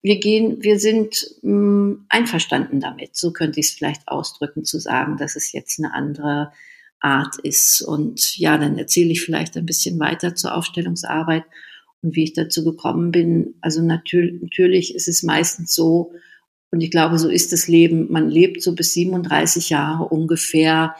[0.01, 3.15] wir gehen, wir sind mh, hm, einverstanden damit.
[3.15, 6.51] So könnte ich es vielleicht ausdrücken, zu sagen, dass es jetzt eine andere
[6.99, 7.81] Art ist.
[7.81, 11.43] Und ja, dann erzähle ich vielleicht ein bisschen weiter zur Aufstellungsarbeit
[12.01, 13.55] und wie ich dazu gekommen bin.
[13.61, 16.11] Also natürlich, natürlich ist es meistens so,
[16.69, 18.11] und ich glaube, so ist das Leben.
[18.11, 20.95] Man lebt so bis 37 Jahre ungefähr,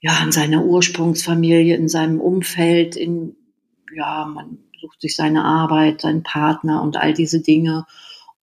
[0.00, 3.36] ja, in seiner Ursprungsfamilie, in seinem Umfeld, in,
[3.94, 7.86] ja, man sucht sich seine Arbeit, seinen Partner und all diese Dinge.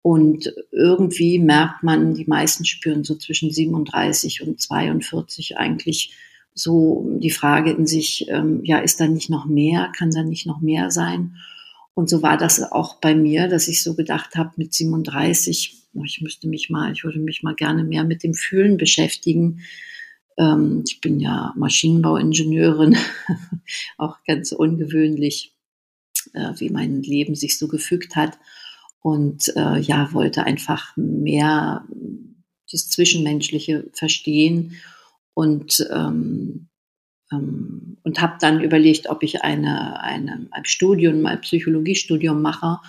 [0.02, 6.16] Und irgendwie merkt man, die meisten spüren so zwischen 37 und 42 eigentlich
[6.56, 9.92] so die Frage in sich, ähm, ja, ist da nicht noch mehr?
[9.96, 11.36] Kann da nicht noch mehr sein?
[11.94, 16.22] Und so war das auch bei mir, dass ich so gedacht habe, mit 37, ich
[16.22, 19.62] müsste mich mal, ich würde mich mal gerne mehr mit dem Fühlen beschäftigen.
[20.38, 22.98] Ähm, ich bin ja Maschinenbauingenieurin,
[23.98, 25.54] auch ganz ungewöhnlich
[26.34, 28.38] äh, wie mein Leben sich so gefügt hat.
[29.02, 31.86] Und äh, ja, wollte einfach mehr
[32.72, 34.76] das Zwischenmenschliche verstehen
[35.34, 36.70] und ähm,
[37.32, 42.80] ähm, und habe dann überlegt, ob ich eine, eine, ein Studium, ein Psychologiestudium mache.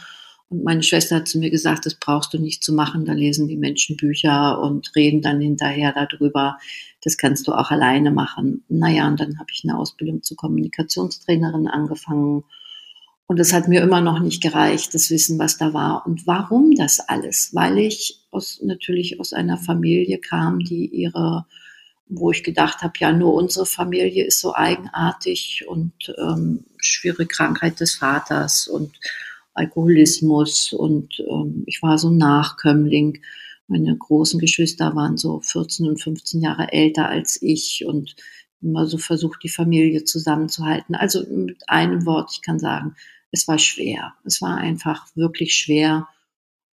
[0.49, 3.49] Und meine Schwester hat zu mir gesagt, das brauchst du nicht zu machen, da lesen
[3.49, 6.59] die Menschen Bücher und reden dann hinterher darüber.
[7.03, 8.65] Das kannst du auch alleine machen.
[8.69, 12.45] Naja, und dann habe ich eine Ausbildung zur Kommunikationstrainerin angefangen
[13.31, 16.05] und es hat mir immer noch nicht gereicht, das Wissen, was da war.
[16.05, 17.51] Und warum das alles?
[17.55, 21.47] Weil ich aus, natürlich aus einer Familie kam, die ihre,
[22.09, 27.79] wo ich gedacht habe, ja, nur unsere Familie ist so eigenartig und ähm, schwere Krankheit
[27.79, 28.99] des Vaters und
[29.55, 33.23] Alkoholismus und ähm, ich war so ein Nachkömmling.
[33.69, 38.17] Meine großen Geschwister waren so 14 und 15 Jahre älter als ich und
[38.61, 40.97] immer so versucht, die Familie zusammenzuhalten.
[40.97, 42.97] Also mit einem Wort, ich kann sagen,
[43.33, 44.15] es war schwer.
[44.25, 46.09] Es war einfach wirklich schwer.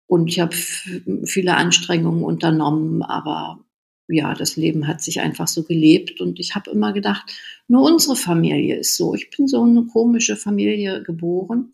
[0.08, 3.60] Und ich habe viele Anstrengungen unternommen, aber
[4.08, 7.24] ja, das Leben hat sich einfach so gelebt und ich habe immer gedacht,
[7.68, 9.16] nur unsere Familie ist so.
[9.16, 11.74] Ich bin so eine komische Familie geboren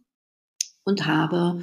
[0.85, 1.61] und habe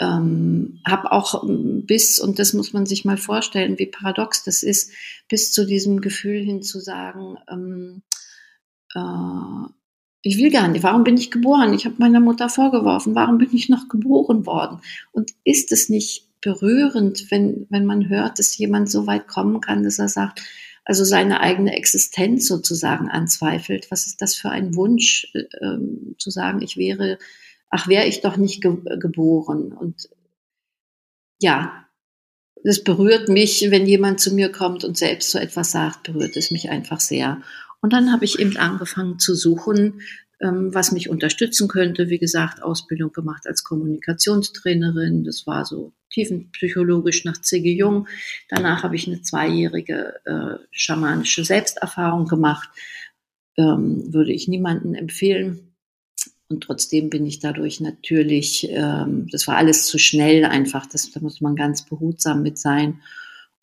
[0.00, 4.90] ähm, habe auch bis, und das muss man sich mal vorstellen, wie paradox das ist,
[5.28, 8.02] bis zu diesem Gefühl hin zu sagen, ähm,
[8.94, 9.68] äh,
[10.26, 11.74] ich will gar nicht, warum bin ich geboren?
[11.74, 14.80] Ich habe meiner Mutter vorgeworfen, warum bin ich noch geboren worden?
[15.12, 19.84] Und ist es nicht berührend, wenn, wenn man hört, dass jemand so weit kommen kann,
[19.84, 20.40] dass er sagt,
[20.86, 23.90] also seine eigene Existenz sozusagen anzweifelt.
[23.90, 27.18] Was ist das für ein Wunsch, äh, ähm, zu sagen, ich wäre,
[27.68, 29.72] ach, wäre ich doch nicht ge geboren.
[29.72, 30.08] Und
[31.38, 31.84] ja,
[32.62, 36.50] das berührt mich, wenn jemand zu mir kommt und selbst so etwas sagt, berührt es
[36.50, 37.42] mich einfach sehr.
[37.84, 40.00] Und dann habe ich eben angefangen zu suchen,
[40.40, 42.08] ähm, was mich unterstützen könnte.
[42.08, 45.22] Wie gesagt, Ausbildung gemacht als Kommunikationstrainerin.
[45.22, 47.74] Das war so tiefenpsychologisch nach C.G.
[47.74, 48.08] Jung.
[48.48, 52.70] Danach habe ich eine zweijährige äh, schamanische Selbsterfahrung gemacht.
[53.58, 55.74] Ähm, würde ich niemandem empfehlen.
[56.48, 61.20] Und trotzdem bin ich dadurch natürlich, ähm, das war alles zu schnell einfach, das, da
[61.20, 63.02] muss man ganz behutsam mit sein.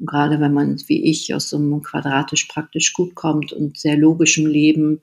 [0.06, 4.46] Gerade wenn man, wie ich, aus so einem quadratisch praktisch gut kommt und sehr logischem
[4.46, 5.02] Leben,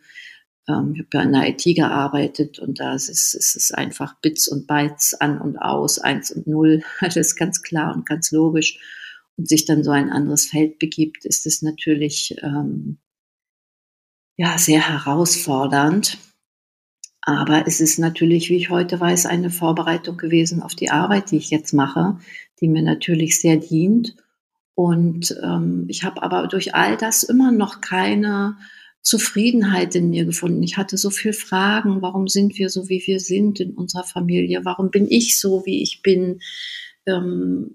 [0.69, 4.49] ähm, ich habe ja in der IT gearbeitet und da ist, ist es einfach Bits
[4.49, 8.79] und Bytes an und aus, eins und null, alles ganz klar und ganz logisch.
[9.37, 12.99] Und sich dann so ein anderes Feld begibt, ist es natürlich ähm,
[14.37, 16.19] ja sehr herausfordernd.
[17.21, 21.37] Aber es ist natürlich, wie ich heute weiß, eine Vorbereitung gewesen auf die Arbeit, die
[21.37, 22.19] ich jetzt mache,
[22.61, 24.17] die mir natürlich sehr dient.
[24.79, 28.57] Und ähm, ich habe aber durch all das immer noch keine
[29.03, 30.63] Zufriedenheit in mir gefunden.
[30.63, 32.01] Ich hatte so viele Fragen.
[32.01, 34.65] Warum sind wir so, wie wir sind in unserer Familie?
[34.65, 36.39] Warum bin ich so, wie ich bin?
[37.07, 37.73] Ähm,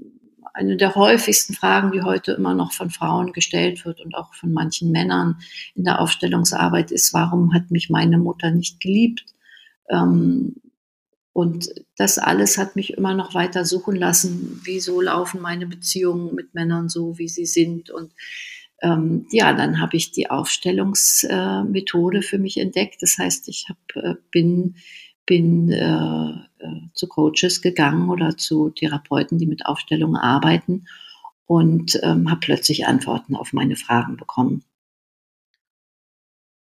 [0.54, 4.54] eine der häufigsten Fragen, die heute immer noch von Frauen gestellt wird und auch von
[4.54, 5.40] manchen Männern
[5.76, 9.26] in der Aufstellungsarbeit ist, warum hat mich meine Mutter nicht geliebt?
[9.90, 10.56] Ähm,
[11.34, 14.62] und das alles hat mich immer noch weiter suchen lassen.
[14.64, 17.90] Wieso laufen meine Beziehungen mit Männern so, wie sie sind?
[17.90, 18.12] Und
[18.84, 23.02] ähm, ja, dann habe ich die Aufstellungsmethode äh, für mich entdeckt.
[23.02, 24.76] Das heißt, ich hab, äh, bin,
[25.26, 30.86] bin äh, äh, zu Coaches gegangen oder zu Therapeuten, die mit Aufstellungen arbeiten
[31.48, 34.64] und ähm, habe plötzlich Antworten auf meine Fragen bekommen.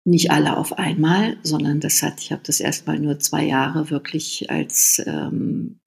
[0.05, 4.49] Nicht alle auf einmal, sondern das hat, ich habe das erstmal nur zwei Jahre wirklich
[4.49, 5.79] als ähm,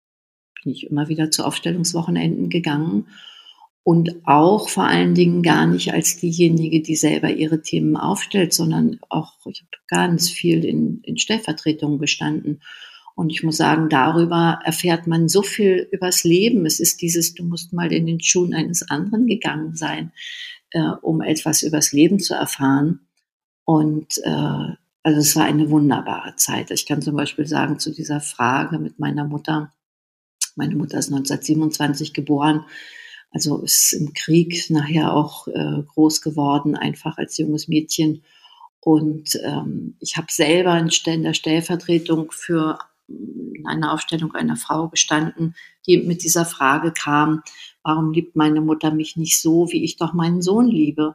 [0.66, 3.06] bin ich immer wieder zu Aufstellungswochenenden gegangen
[3.86, 8.98] und auch vor allen Dingen gar nicht als diejenige, die selber ihre Themen aufstellt, sondern
[9.10, 12.62] auch, ich habe ganz viel in, in Stellvertretungen gestanden.
[13.14, 16.66] Und ich muss sagen, darüber erfährt man so viel übers Leben.
[16.66, 20.10] Es ist dieses, du musst mal in den Schuhen eines anderen gegangen sein,
[20.70, 23.05] äh, um etwas übers Leben zu erfahren.
[23.66, 26.70] Und äh, also es war eine wunderbare Zeit.
[26.70, 29.70] Ich kann zum Beispiel sagen zu dieser Frage mit meiner Mutter.
[30.54, 32.64] Meine Mutter ist 1927 geboren
[33.36, 38.22] also ist im Krieg nachher auch äh, groß geworden, einfach als junges Mädchen.
[38.80, 42.78] Und ähm, ich habe selber in der Stellvertretung für
[43.64, 45.54] eine Aufstellung einer Frau gestanden,
[45.86, 47.42] die mit dieser Frage kam,
[47.82, 51.14] warum liebt meine Mutter mich nicht so, wie ich doch meinen Sohn liebe?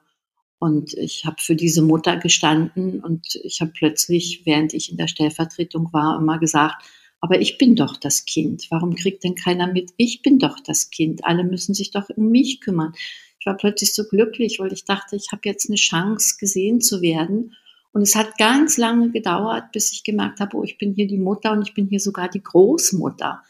[0.62, 5.08] Und ich habe für diese Mutter gestanden und ich habe plötzlich, während ich in der
[5.08, 6.86] Stellvertretung war, immer gesagt,
[7.19, 8.67] aber ich bin doch das Kind.
[8.69, 9.89] Warum kriegt denn keiner mit?
[9.97, 11.26] Ich bin doch das Kind.
[11.26, 12.93] Alle müssen sich doch um mich kümmern.
[13.39, 17.02] Ich war plötzlich so glücklich, weil ich dachte, ich habe jetzt eine Chance, gesehen zu
[17.02, 17.56] werden.
[17.91, 21.17] Und es hat ganz lange gedauert, bis ich gemerkt habe, oh, ich bin hier die
[21.17, 23.41] Mutter und ich bin hier sogar die Großmutter.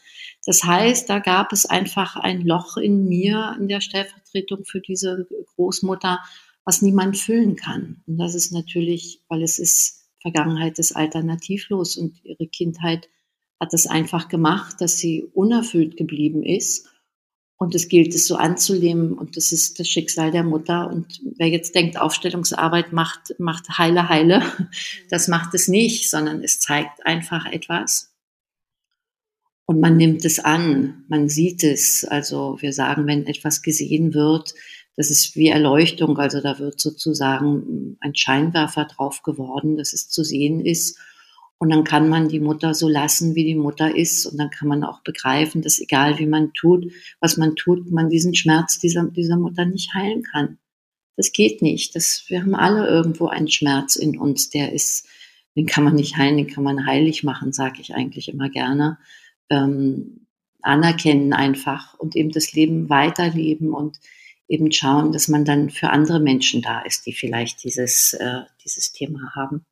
[0.46, 5.28] Das heißt, da gab es einfach ein Loch in mir, in der Stellvertretung für diese
[5.56, 6.20] Großmutter,
[6.64, 8.02] was niemand füllen kann.
[8.06, 13.08] Und das ist natürlich, weil es ist, Vergangenheit ist alternativlos und ihre Kindheit
[13.58, 16.88] hat es einfach gemacht, dass sie unerfüllt geblieben ist.
[17.56, 19.12] Und es gilt es so anzunehmen.
[19.12, 20.90] Und das ist das Schicksal der Mutter.
[20.90, 24.42] Und wer jetzt denkt, Aufstellungsarbeit macht, macht heile, heile,
[25.10, 28.12] das macht es nicht, sondern es zeigt einfach etwas.
[29.64, 32.04] Und man nimmt es an, man sieht es.
[32.04, 34.54] Also wir sagen, wenn etwas gesehen wird,
[34.96, 36.18] das ist wie Erleuchtung.
[36.18, 40.98] Also da wird sozusagen ein Scheinwerfer drauf geworden, dass es zu sehen ist.
[41.58, 44.26] Und dann kann man die Mutter so lassen, wie die Mutter ist.
[44.26, 48.10] Und dann kann man auch begreifen, dass egal wie man tut, was man tut, man
[48.10, 50.58] diesen Schmerz dieser, dieser Mutter nicht heilen kann.
[51.16, 51.94] Das geht nicht.
[51.94, 55.06] Das, wir haben alle irgendwo einen Schmerz in uns, der ist,
[55.56, 58.98] den kann man nicht heilen, den kann man heilig machen, sage ich eigentlich immer gerne.
[59.48, 60.26] Ähm,
[60.62, 63.98] anerkennen einfach und eben das Leben weiterleben und
[64.48, 68.92] eben schauen, dass man dann für andere Menschen da ist, die vielleicht dieses, äh, dieses
[68.92, 69.64] Thema haben.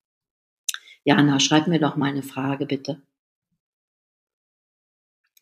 [1.05, 3.03] Jana, schreib mir doch mal eine Frage, bitte.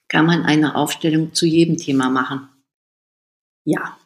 [0.08, 2.48] kann man eine Aufstellung zu jedem Thema machen.
[3.64, 3.98] Ja,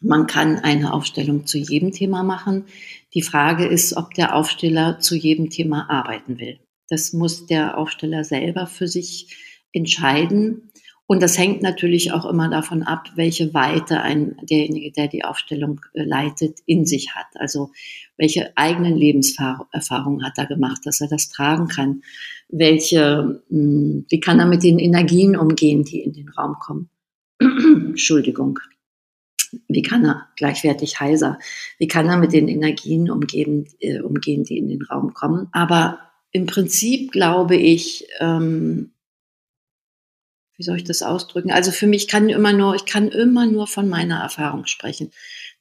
[0.00, 2.66] man kann eine Aufstellung zu jedem Thema machen.
[3.14, 6.60] Die Frage ist, ob der Aufsteller zu jedem Thema arbeiten will.
[6.88, 9.36] Das muss der Aufsteller selber für sich
[9.72, 10.70] entscheiden.
[11.10, 15.80] Und das hängt natürlich auch immer davon ab, welche Weite ein, derjenige, der die Aufstellung
[15.94, 17.28] äh, leitet, in sich hat.
[17.36, 17.72] Also
[18.18, 22.02] welche eigenen Lebenserfahrungen hat er gemacht, dass er das tragen kann.
[22.50, 26.90] Welche, hm, wie kann er mit den Energien umgehen, die in den Raum kommen?
[27.40, 28.58] Entschuldigung.
[29.66, 31.38] Wie kann er gleichwertig heiser?
[31.78, 35.48] Wie kann er mit den Energien umgehen, äh, umgehen, die in den Raum kommen?
[35.52, 36.00] Aber
[36.32, 38.90] im Prinzip glaube ich, ähm,
[40.58, 41.52] wie soll ich das ausdrücken?
[41.52, 45.12] Also für mich kann immer nur, ich kann immer nur von meiner Erfahrung sprechen.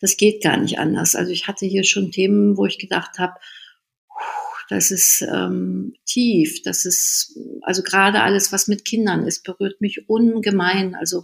[0.02, 1.16] Das geht gar nicht anders.
[1.16, 3.36] Also ich hatte hier schon Themen, wo ich gedacht habe,
[4.70, 10.10] das ist ähm, tief, das ist, also gerade alles, was mit Kindern ist, berührt mich
[10.10, 10.96] ungemein.
[10.96, 11.24] Also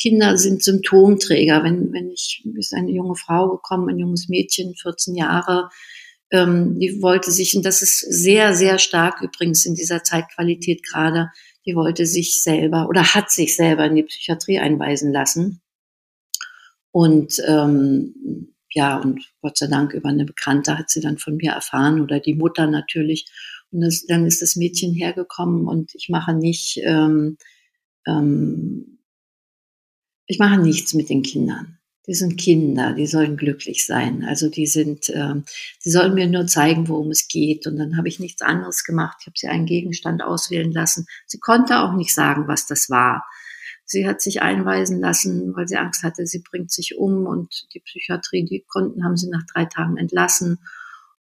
[0.00, 1.62] Kinder sind Symptomträger.
[1.62, 5.68] Wenn, wenn ich, ist eine junge Frau gekommen, ein junges Mädchen, 14 Jahre,
[6.32, 11.30] ähm, die wollte sich, und das ist sehr, sehr stark übrigens in dieser Zeitqualität gerade,
[11.66, 15.60] die wollte sich selber oder hat sich selber in die Psychiatrie einweisen lassen.
[16.90, 21.52] Und ähm, ja, und Gott sei Dank über eine Bekannte hat sie dann von mir
[21.52, 23.26] erfahren oder die Mutter natürlich.
[23.70, 27.38] Und das, dann ist das Mädchen hergekommen und ich mache nicht, ähm,
[28.06, 28.98] ähm,
[30.26, 34.24] ich mache nichts mit den Kindern die sind Kinder, die sollen glücklich sein.
[34.24, 35.34] Also die sind, äh,
[35.84, 37.66] die sollen mir nur zeigen, worum es geht.
[37.66, 39.18] Und dann habe ich nichts anderes gemacht.
[39.20, 41.06] Ich habe sie einen Gegenstand auswählen lassen.
[41.26, 43.24] Sie konnte auch nicht sagen, was das war.
[43.84, 47.80] Sie hat sich einweisen lassen, weil sie Angst hatte, sie bringt sich um und die
[47.80, 50.58] Psychiatrie, die konnten, haben sie nach drei Tagen entlassen.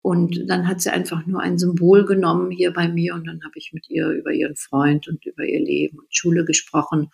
[0.01, 3.53] Und dann hat sie einfach nur ein Symbol genommen hier bei mir und dann habe
[3.55, 7.09] ich mit ihr über ihren Freund und über ihr Leben und Schule gesprochen.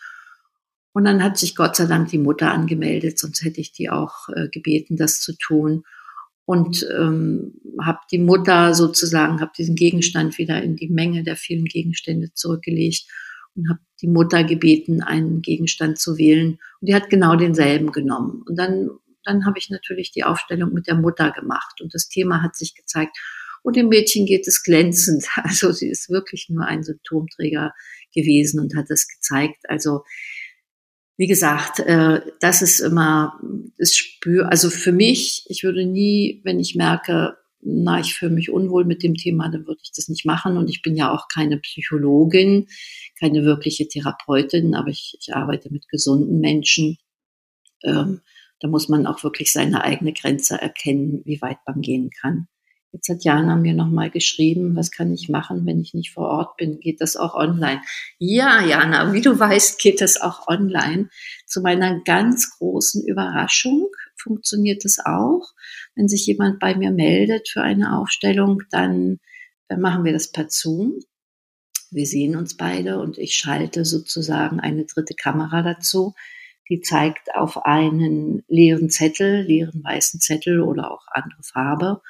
[0.93, 4.29] Und dann hat sich Gott sei Dank die Mutter angemeldet, sonst hätte ich die auch
[4.29, 5.83] äh, gebeten, das zu tun.
[6.45, 11.65] Und ähm, habe die Mutter sozusagen, habe diesen Gegenstand wieder in die Menge der vielen
[11.65, 13.05] Gegenstände zurückgelegt
[13.55, 16.59] und habe die Mutter gebeten, einen Gegenstand zu wählen.
[16.81, 18.43] Und die hat genau denselben genommen.
[18.47, 18.89] Und dann,
[19.23, 21.81] dann habe ich natürlich die Aufstellung mit der Mutter gemacht.
[21.81, 23.15] Und das Thema hat sich gezeigt.
[23.61, 25.27] Und dem Mädchen geht es glänzend.
[25.43, 27.73] Also sie ist wirklich nur ein Symptomträger
[28.15, 29.69] gewesen und hat es gezeigt.
[29.69, 30.03] Also
[31.19, 33.37] wie gesagt, äh, das ist immer
[33.77, 34.49] das Spür.
[34.49, 39.03] Also für mich, ich würde nie, wenn ich merke, na, ich fühle mich unwohl mit
[39.03, 40.55] dem Thema, dann würde ich das nicht machen.
[40.55, 42.67] Und ich bin ja auch keine Psychologin,
[43.19, 46.97] keine wirkliche Therapeutin, aber ich, ich arbeite mit gesunden Menschen.
[47.83, 48.21] Ähm,
[48.61, 52.47] da muss man auch wirklich seine eigene Grenze erkennen, wie weit man gehen kann.
[52.91, 56.57] Jetzt hat Jana mir nochmal geschrieben, was kann ich machen, wenn ich nicht vor Ort
[56.57, 56.79] bin?
[56.79, 57.81] Geht das auch online?
[58.17, 61.09] Ja, Jana, wie du weißt, geht das auch online.
[61.45, 65.51] Zu meiner ganz großen Überraschung funktioniert es auch.
[65.95, 69.19] Wenn sich jemand bei mir meldet für eine Aufstellung, dann
[69.69, 70.99] machen wir das per Zoom.
[71.91, 76.15] Wir sehen uns beide und ich schalte sozusagen eine dritte Kamera dazu.
[76.69, 82.01] Die zeigt auf einen leeren Zettel, leeren weißen Zettel oder auch andere Farbe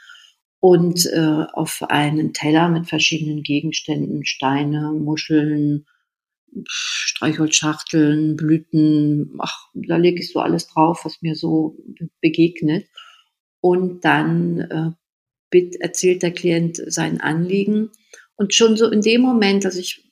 [0.59, 5.85] und äh, auf einen Teller mit verschiedenen Gegenständen, Steine, Muscheln,
[6.67, 11.77] Streichholzschachteln, Blüten, ach, da lege ich so alles drauf, was mir so
[12.21, 12.87] begegnet.
[13.61, 14.91] Und dann äh,
[15.49, 17.91] bitt, erzählt der Klient sein Anliegen.
[18.35, 20.09] Und schon so in dem Moment, also ich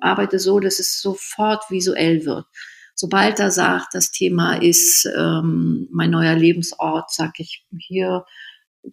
[0.00, 2.46] arbeite so, dass es sofort visuell wird.
[2.94, 8.24] Sobald er sagt, das Thema ist ähm, mein neuer Lebensort, sage ich hier,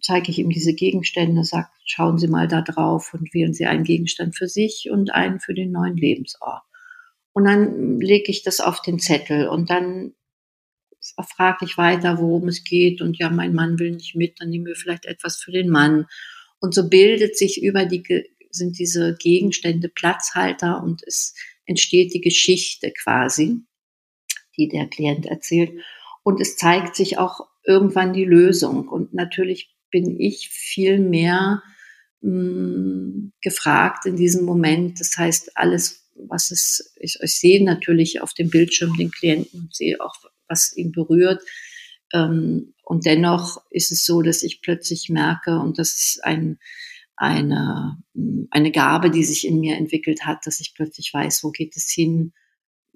[0.00, 3.84] zeige ich ihm diese Gegenstände, sage, schauen Sie mal da drauf und wählen Sie einen
[3.84, 6.62] Gegenstand für sich und einen für den neuen Lebensort.
[7.32, 10.14] Und dann lege ich das auf den Zettel und dann
[11.36, 14.66] frage ich weiter, worum es geht und ja, mein Mann will nicht mit, dann nehmen
[14.66, 16.06] wir vielleicht etwas für den Mann.
[16.60, 18.02] Und so bildet sich über die,
[18.50, 21.34] sind diese Gegenstände Platzhalter und es
[21.66, 23.60] entsteht die Geschichte quasi,
[24.56, 25.72] die der Klient erzählt.
[26.22, 28.88] Und es zeigt sich auch irgendwann die Lösung.
[28.88, 31.62] Und natürlich bin ich viel mehr
[32.20, 34.98] mh, hm, gefragt in diesem Moment.
[34.98, 39.74] Das heißt, alles, was es, ich, ich sehe natürlich auf dem Bildschirm den Klienten und
[39.74, 40.16] sehe auch,
[40.48, 41.44] was ihn berührt.
[42.12, 46.58] Ähm, und dennoch ist es so, dass ich plötzlich merke, und das ist ein,
[47.14, 51.52] eine, hm, eine Gabe, die sich in mir entwickelt hat, dass ich plötzlich weiß, wo
[51.52, 52.32] geht es hin.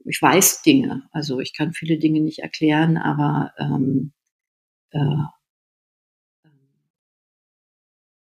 [0.05, 4.13] Ich weiß Dinge, also ich kann viele Dinge nicht erklären, aber ähm,
[4.91, 5.38] äh,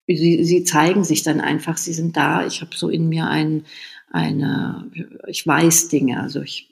[0.07, 2.45] sie, sie zeigen sich dann einfach, sie sind da.
[2.45, 3.65] Ich habe so in mir ein,
[4.11, 4.91] eine,
[5.27, 6.21] ich weiß Dinge.
[6.21, 6.69] Also ich,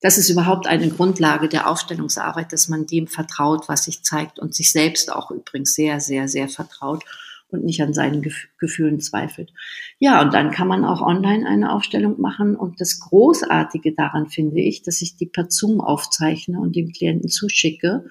[0.00, 4.54] das ist überhaupt eine Grundlage der Aufstellungsarbeit, dass man dem vertraut, was sich zeigt und
[4.54, 7.04] sich selbst auch übrigens sehr, sehr, sehr vertraut
[7.48, 9.52] und nicht an seinen Gef Gefühlen zweifelt.
[9.98, 12.56] Ja, und dann kann man auch online eine Aufstellung machen.
[12.56, 17.28] Und das Großartige daran finde ich, dass ich die per Zoom aufzeichne und dem Klienten
[17.28, 18.04] zuschicke.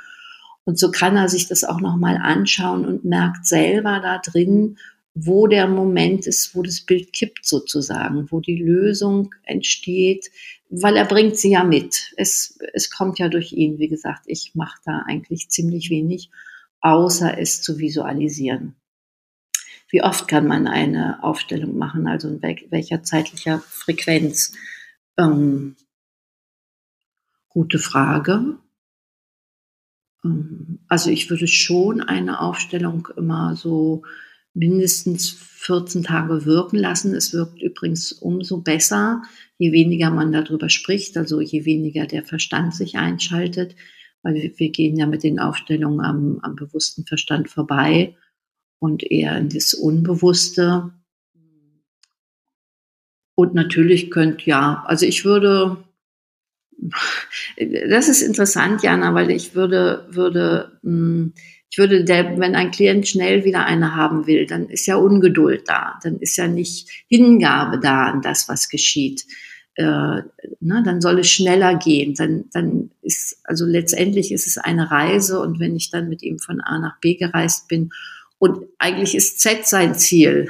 [0.66, 4.78] Und so kann er sich das auch nochmal anschauen und merkt selber da drin,
[5.14, 10.30] wo der Moment ist, wo das Bild kippt sozusagen, wo die Lösung entsteht,
[10.70, 12.14] weil er bringt sie ja mit.
[12.18, 13.80] Es, es kommt ja durch ihn.
[13.80, 16.32] Wie gesagt, ich mache da eigentlich ziemlich wenig,
[16.82, 18.76] außer es zu visualisieren.
[19.90, 24.54] Wie oft kann man eine Aufstellung machen, also in welcher zeitlicher Frequenz?
[25.18, 25.78] Ähm,
[27.48, 28.58] gute Frage.
[30.26, 34.04] Ähm, also ich würde schon eine Aufstellung immer so
[34.54, 37.14] mindestens 14 Tage wirken lassen.
[37.14, 39.22] Es wirkt übrigens umso besser,
[39.58, 43.76] je weniger man darüber spricht, also je weniger der Verstand sich einschaltet,
[44.24, 48.16] weil wir, gehen ja mit den Aufstellungen am, am bewussten Verstand vorbei
[48.80, 50.92] und eher in das Unbewusste.
[53.36, 55.84] Und natürlich könnt ja, also ich würde,
[57.90, 61.34] das ist interessant, Jana, weil ich würde, würde, hm,
[61.70, 65.64] ich würde, der, wenn ein Klient schnell wieder eine haben will, dann ist ja Ungeduld
[65.68, 69.26] da, dann ist ja nicht Hingabe da an das, was geschieht.
[69.76, 70.22] Äh,
[70.62, 72.14] ne, dann soll es schneller gehen.
[72.14, 76.40] Dann, dann ist, also letztendlich ist es eine Reise und wenn ich dann mit ihm
[76.40, 77.90] von A nach B gereist bin
[78.38, 80.50] und eigentlich ist Z sein Ziel,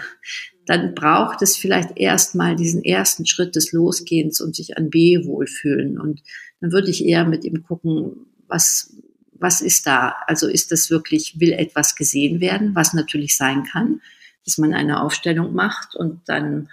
[0.66, 6.00] dann braucht es vielleicht erstmal diesen ersten Schritt des Losgehens und sich an B wohlfühlen.
[6.00, 6.24] Und
[6.60, 8.96] dann würde ich eher mit ihm gucken, was,
[9.34, 10.16] was ist da?
[10.28, 14.02] Also ist das wirklich, will etwas gesehen werden, was natürlich sein kann,
[14.44, 16.70] dass man eine Aufstellung macht und dann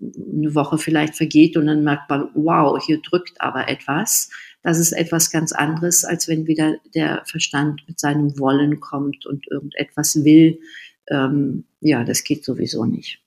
[0.00, 4.30] eine Woche vielleicht vergeht und dann merkt man, wow, hier drückt aber etwas.
[4.62, 9.46] Das ist etwas ganz anderes, als wenn wieder der Verstand mit seinem Wollen kommt und
[9.50, 10.60] irgendetwas will.
[11.08, 13.20] Ähm, ja, das geht sowieso nicht.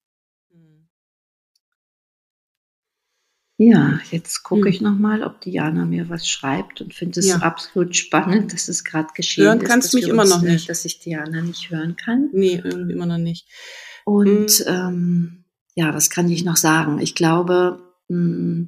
[3.61, 4.67] Ja, jetzt gucke hm.
[4.67, 7.39] ich nochmal, ob Diana mir was schreibt und finde es ja.
[7.39, 9.63] absolut spannend, dass es gerade geschehen hören ist.
[9.63, 10.69] Hören kannst du mich immer noch nicht.
[10.69, 12.29] Dass ich Diana nicht hören kann.
[12.31, 13.49] Nee, irgendwie immer noch nicht.
[14.05, 14.65] Und hm.
[14.65, 15.43] ähm,
[15.75, 16.99] ja, was kann ich noch sagen?
[16.99, 18.63] Ich glaube, mm,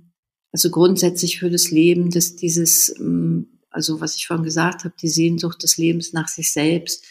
[0.51, 5.07] also grundsätzlich für das Leben, dass dieses, mm, also was ich vorhin gesagt habe, die
[5.07, 7.05] Sehnsucht des Lebens nach sich selbst,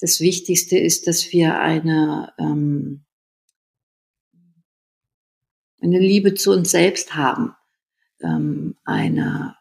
[0.00, 3.04] das Wichtigste ist, dass wir eine, ähm,
[5.82, 7.54] eine Liebe zu uns selbst haben,
[8.22, 9.56] ähm, eine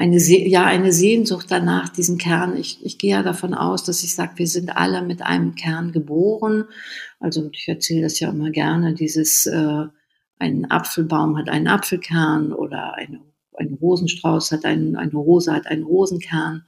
[0.00, 2.56] eine, ja, eine Sehnsucht danach, diesen Kern.
[2.56, 5.90] Ich, ich gehe ja davon aus, dass ich sage, wir sind alle mit einem Kern
[5.90, 6.66] geboren.
[7.18, 9.86] Also ich erzähle das ja immer gerne, dieses, äh,
[10.38, 13.20] ein Apfelbaum hat einen Apfelkern oder eine,
[13.56, 16.64] ein Rosenstrauß hat einen, eine Rose hat einen Rosenkern.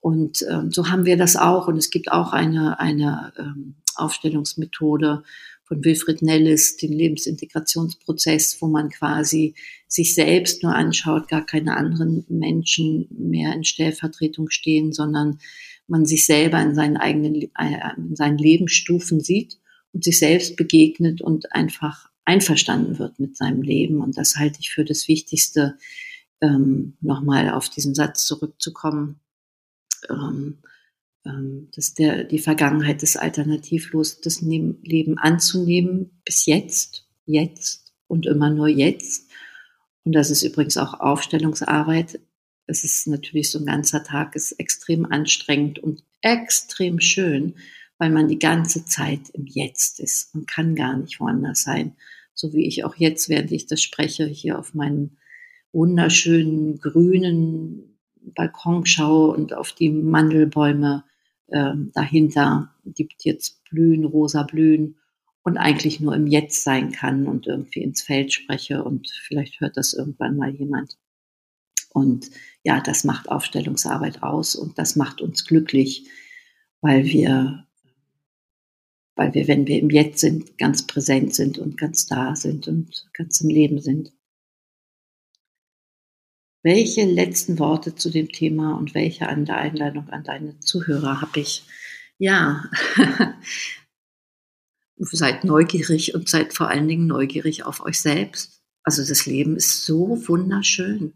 [0.00, 1.68] Und ähm, so haben wir das auch.
[1.68, 5.22] Und es gibt auch eine, eine ähm, Aufstellungsmethode,
[5.64, 9.54] von Wilfried Nellis, den Lebensintegrationsprozess, wo man quasi
[9.88, 15.38] sich selbst nur anschaut, gar keine anderen Menschen mehr in Stellvertretung stehen, sondern
[15.86, 19.58] man sich selber in seinen eigenen, äh, in seinen Lebensstufen sieht
[19.92, 24.00] und sich selbst begegnet und einfach einverstanden wird mit seinem Leben.
[24.00, 25.78] Und das halte ich für das Wichtigste,
[26.40, 29.20] ähm, nochmal auf diesen Satz zurückzukommen.
[30.10, 30.58] Ähm,
[31.24, 38.68] dass der, die Vergangenheit des alternativlos das Leben anzunehmen, bis jetzt, jetzt und immer nur
[38.68, 39.30] jetzt.
[40.04, 42.20] Und das ist übrigens auch Aufstellungsarbeit.
[42.66, 47.54] Es ist natürlich so ein ganzer Tag, ist extrem anstrengend und extrem schön,
[47.96, 51.96] weil man die ganze Zeit im Jetzt ist und kann gar nicht woanders sein.
[52.34, 55.16] So wie ich auch jetzt, während ich das spreche, hier auf meinen
[55.72, 61.04] wunderschönen grünen Balkon schaue und auf die Mandelbäume
[61.52, 64.96] ähm, dahinter, die jetzt blühen, rosa blühen
[65.42, 69.76] und eigentlich nur im Jetzt sein kann und irgendwie ins Feld spreche und vielleicht hört
[69.76, 70.96] das irgendwann mal jemand.
[71.90, 72.30] Und
[72.64, 76.08] ja, das macht Aufstellungsarbeit aus und das macht uns glücklich,
[76.80, 77.66] weil wir,
[79.14, 83.06] weil wir, wenn wir im Jetzt sind, ganz präsent sind und ganz da sind und
[83.12, 84.12] ganz im Leben sind.
[86.64, 91.40] Welche letzten Worte zu dem Thema und welche an der Einladung an deine Zuhörer habe
[91.40, 91.62] ich?
[92.16, 92.64] Ja,
[94.96, 98.62] seid neugierig und seid vor allen Dingen neugierig auf euch selbst.
[98.82, 101.12] Also das Leben ist so wunderschön.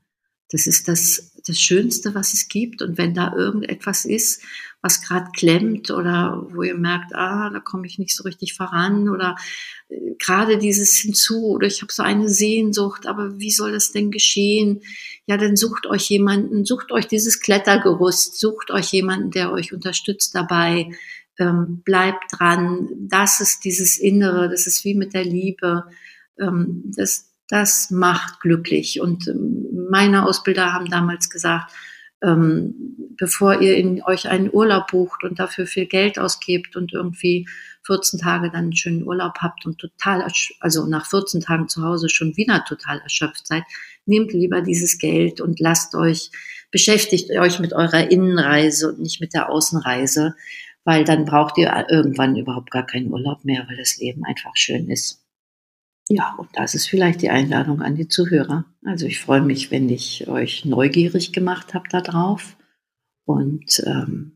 [0.50, 2.82] Das ist das, das Schönste, was es gibt.
[2.82, 4.42] Und wenn da irgendetwas ist,
[4.82, 9.08] was gerade klemmt oder wo ihr merkt, ah, da komme ich nicht so richtig voran
[9.08, 9.34] oder
[10.18, 14.80] gerade dieses hinzu oder ich habe so eine Sehnsucht, aber wie soll das denn geschehen?
[15.26, 20.34] Ja, dann sucht euch jemanden, sucht euch dieses Klettergerüst, sucht euch jemanden, der euch unterstützt
[20.34, 20.90] dabei.
[21.38, 22.88] Ähm, bleibt dran.
[22.98, 25.84] Das ist dieses Innere, das ist wie mit der Liebe.
[26.38, 29.00] Ähm, das, das macht glücklich.
[29.00, 31.72] Und ähm, meine Ausbilder haben damals gesagt,
[32.22, 37.46] ähm, bevor ihr in euch einen Urlaub bucht und dafür viel Geld ausgebt und irgendwie
[37.86, 40.26] 14 Tage dann einen schönen Urlaub habt und total,
[40.60, 43.64] also nach 14 Tagen zu Hause schon wieder total erschöpft seid,
[44.04, 46.30] nehmt lieber dieses Geld und lasst euch,
[46.70, 50.34] beschäftigt euch mit eurer Innenreise und nicht mit der Außenreise,
[50.84, 54.90] weil dann braucht ihr irgendwann überhaupt gar keinen Urlaub mehr, weil das Leben einfach schön
[54.90, 55.27] ist.
[56.08, 58.64] Ja, und das ist vielleicht die Einladung an die Zuhörer.
[58.84, 62.56] Also ich freue mich, wenn ich euch neugierig gemacht habe darauf.
[63.24, 64.32] Und ähm,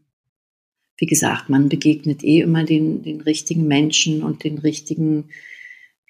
[0.99, 5.31] wie gesagt, man begegnet eh immer den, den richtigen Menschen und den richtigen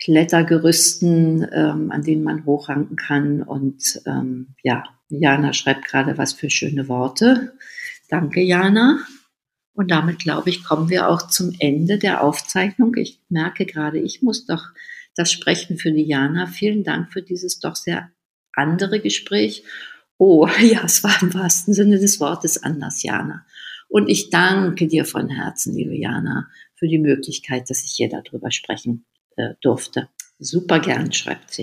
[0.03, 3.43] Klettergerüsten, ähm, an denen man hochranken kann.
[3.43, 7.53] Und ähm, ja, Jana schreibt gerade was für schöne Worte.
[8.09, 8.99] Danke, Jana.
[9.75, 12.97] Und damit, glaube ich, kommen wir auch zum Ende der Aufzeichnung.
[12.97, 14.65] Ich merke gerade, ich muss doch
[15.15, 16.47] das Sprechen für Diana.
[16.47, 18.11] Vielen Dank für dieses doch sehr
[18.53, 19.65] andere Gespräch.
[20.19, 23.47] Oh, ja, es war im wahrsten Sinne des Wortes anders, Jana.
[23.89, 28.51] Und ich danke dir von Herzen, liebe Jana, für die Möglichkeit, dass ich hier darüber
[28.51, 29.05] sprechen
[29.37, 30.09] äh, durfte.
[30.39, 31.63] Super gern, schreibt sie.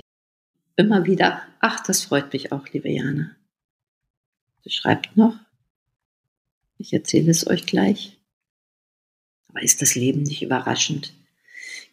[0.76, 1.42] Immer wieder.
[1.58, 3.36] Ach, das freut mich auch, liebe Jana.
[4.62, 5.36] Sie schreibt noch.
[6.78, 8.18] Ich erzähle es euch gleich.
[9.48, 11.12] Aber ist das Leben nicht überraschend?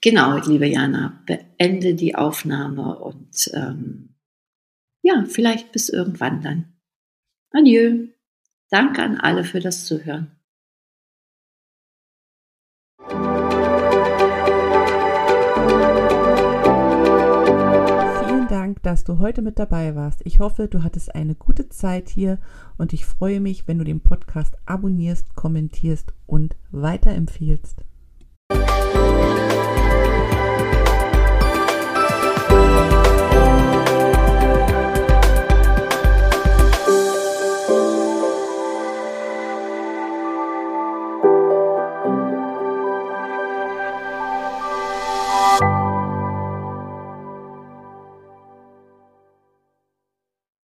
[0.01, 4.15] Genau, liebe Jana, beende die Aufnahme und ähm,
[5.01, 6.73] ja, vielleicht bis irgendwann dann.
[7.51, 8.07] Adieu.
[8.69, 10.31] Danke an alle für das Zuhören.
[18.25, 20.21] Vielen Dank, dass du heute mit dabei warst.
[20.25, 22.37] Ich hoffe, du hattest eine gute Zeit hier
[22.77, 27.85] und ich freue mich, wenn du den Podcast abonnierst, kommentierst und weiterempfiehlst.